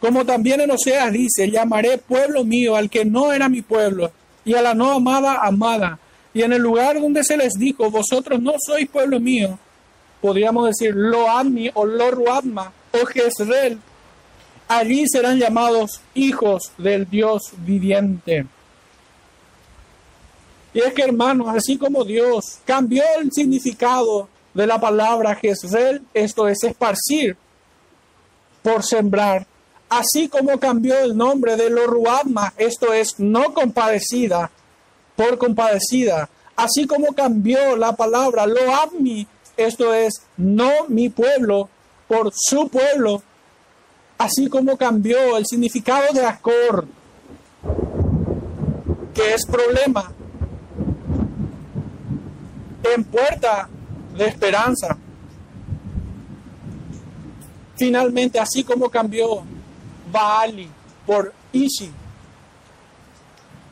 [0.00, 4.10] como también en Oseas dice, llamaré pueblo mío al que no era mi pueblo,
[4.44, 5.98] y a la no amada amada.
[6.32, 9.58] Y en el lugar donde se les dijo, vosotros no sois pueblo mío,
[10.20, 13.78] podríamos decir Lo Ammi o Lo Ruadma o Jezreel,
[14.66, 18.46] allí serán llamados hijos del Dios viviente.
[20.72, 26.48] Y es que hermanos, así como Dios cambió el significado de la palabra Jezreel, esto
[26.48, 27.36] es esparcir
[28.62, 29.46] por sembrar,
[29.88, 34.50] así como cambió el nombre de Lo Ruadma, esto es no compadecida,
[35.16, 39.26] por compadecida, así como cambió la palabra Lo Ammi,
[39.56, 41.68] esto es, no mi pueblo
[42.08, 43.22] por su pueblo,
[44.18, 46.86] así como cambió el significado de Acor,
[49.14, 50.12] que es problema,
[52.94, 53.68] en puerta
[54.16, 54.96] de esperanza.
[57.76, 59.42] Finalmente, así como cambió
[60.12, 60.68] Baali
[61.06, 61.90] por Ishi,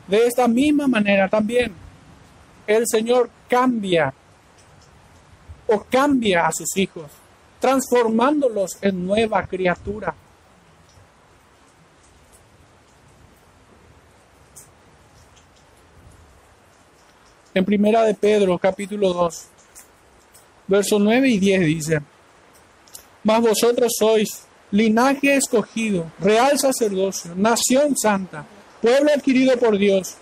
[0.07, 1.71] de esta misma manera también
[2.65, 4.13] el Señor cambia
[5.67, 7.05] o cambia a sus hijos,
[7.59, 10.15] transformándolos en nueva criatura.
[17.53, 19.47] En primera de Pedro, capítulo 2,
[20.69, 21.99] versos 9 y 10 dice,
[23.23, 28.45] Mas vosotros sois linaje escogido, real sacerdocio, nación santa,
[28.81, 30.15] pueblo adquirido por Dios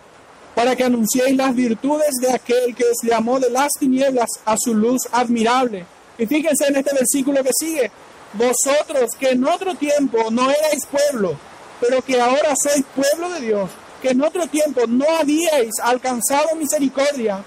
[0.58, 4.74] para que anunciéis las virtudes de aquel que os llamó de las tinieblas a su
[4.74, 5.86] luz admirable.
[6.18, 7.92] Y fíjense en este versículo que sigue,
[8.34, 11.38] vosotros que en otro tiempo no erais pueblo,
[11.80, 13.70] pero que ahora sois pueblo de Dios,
[14.02, 17.44] que en otro tiempo no habíais alcanzado misericordia,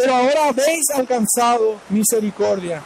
[0.00, 2.82] pero ahora habéis alcanzado misericordia.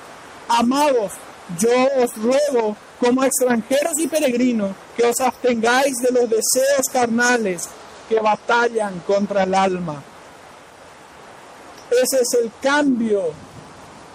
[0.48, 1.12] Amados,
[1.60, 1.70] yo
[2.02, 7.68] os ruego como extranjeros y peregrinos que os abstengáis de los deseos carnales
[8.08, 10.02] que batallan contra el alma.
[11.88, 13.30] Ese es el cambio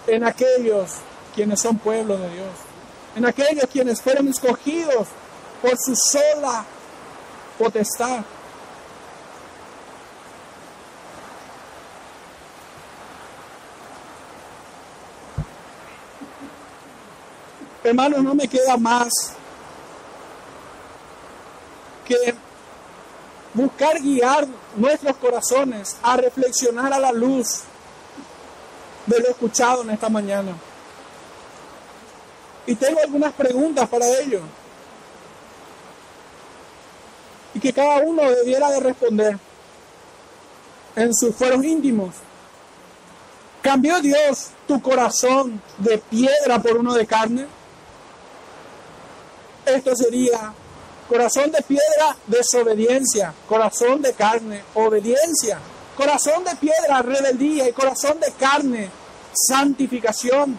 [0.06, 0.92] en aquellos
[1.34, 2.52] quienes son pueblo de Dios,
[3.16, 5.08] en aquellos quienes fueron escogidos
[5.62, 6.66] por su sola
[7.58, 8.26] potestad.
[17.84, 19.10] Hermanos, no me queda más
[22.06, 22.36] que
[23.54, 27.62] buscar guiar nuestros corazones a reflexionar a la luz
[29.06, 30.54] de lo escuchado en esta mañana.
[32.66, 34.42] Y tengo algunas preguntas para ello.
[37.54, 39.40] Y que cada uno debiera de responder
[40.96, 42.16] en sus fueros íntimos.
[43.62, 47.48] ¿Cambió Dios tu corazón de piedra por uno de carne?
[49.76, 50.54] Esto sería
[51.10, 53.34] Corazón de piedra, desobediencia.
[53.48, 55.58] Corazón de carne, obediencia.
[55.98, 57.68] Corazón de piedra, rebeldía.
[57.68, 58.92] Y corazón de carne,
[59.34, 60.56] santificación.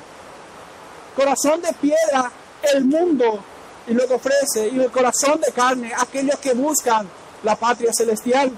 [1.15, 2.33] Corazón de piedra,
[2.75, 3.45] el mundo
[3.87, 4.71] y lo que ofrece.
[4.73, 7.09] Y el corazón de carne, aquellos que buscan
[7.45, 8.51] la patria celestial.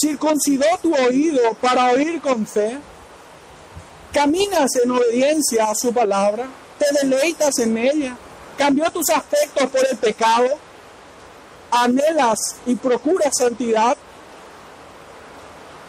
[0.00, 2.78] Circuncidó tu oído para oír con fe.
[4.12, 6.46] Caminas en obediencia a su palabra.
[6.78, 8.16] Te deleitas en ella.
[8.58, 10.48] Cambió tus afectos por el pecado,
[11.70, 13.96] anhelas y procuras santidad,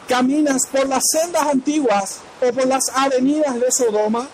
[0.08, 4.28] caminas por las sendas antiguas o por las avenidas de Sodoma,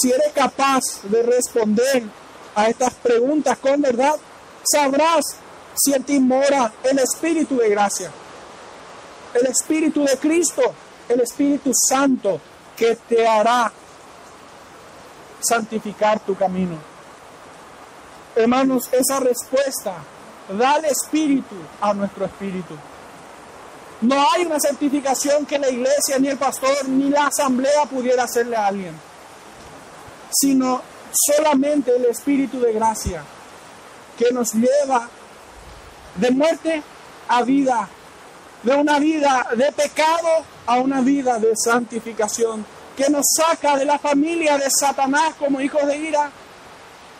[0.00, 2.04] si eres capaz de responder
[2.54, 4.14] a estas preguntas con verdad,
[4.62, 5.24] sabrás
[5.74, 8.10] si en ti mora el Espíritu de gracia,
[9.34, 10.62] el Espíritu de Cristo,
[11.08, 12.40] el Espíritu Santo
[12.76, 13.72] que te hará
[15.40, 16.76] santificar tu camino.
[18.34, 19.94] Hermanos, esa respuesta
[20.56, 22.74] da el espíritu a nuestro espíritu.
[24.00, 28.56] No hay una santificación que la iglesia, ni el pastor, ni la asamblea pudiera hacerle
[28.56, 28.94] a alguien,
[30.30, 30.80] sino
[31.10, 33.24] solamente el espíritu de gracia
[34.16, 35.08] que nos lleva
[36.14, 36.82] de muerte
[37.28, 37.88] a vida,
[38.62, 40.28] de una vida de pecado
[40.66, 42.64] a una vida de santificación
[42.98, 46.32] que nos saca de la familia de Satanás como hijos de ira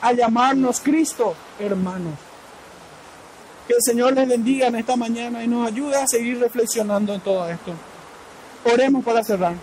[0.01, 2.15] a llamarnos Cristo, hermanos.
[3.69, 7.21] Que el Señor les bendiga en esta mañana y nos ayude a seguir reflexionando en
[7.21, 7.75] todo esto.
[8.65, 9.55] Oremos para cerrar.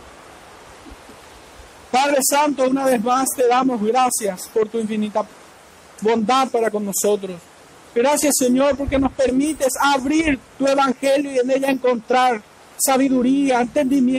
[1.92, 5.26] Padre Santo, una vez más te damos gracias por tu infinita
[6.00, 7.42] bondad para con nosotros.
[7.94, 12.42] Gracias Señor porque nos permites abrir tu evangelio y en ella encontrar
[12.78, 14.06] sabiduría, entendimiento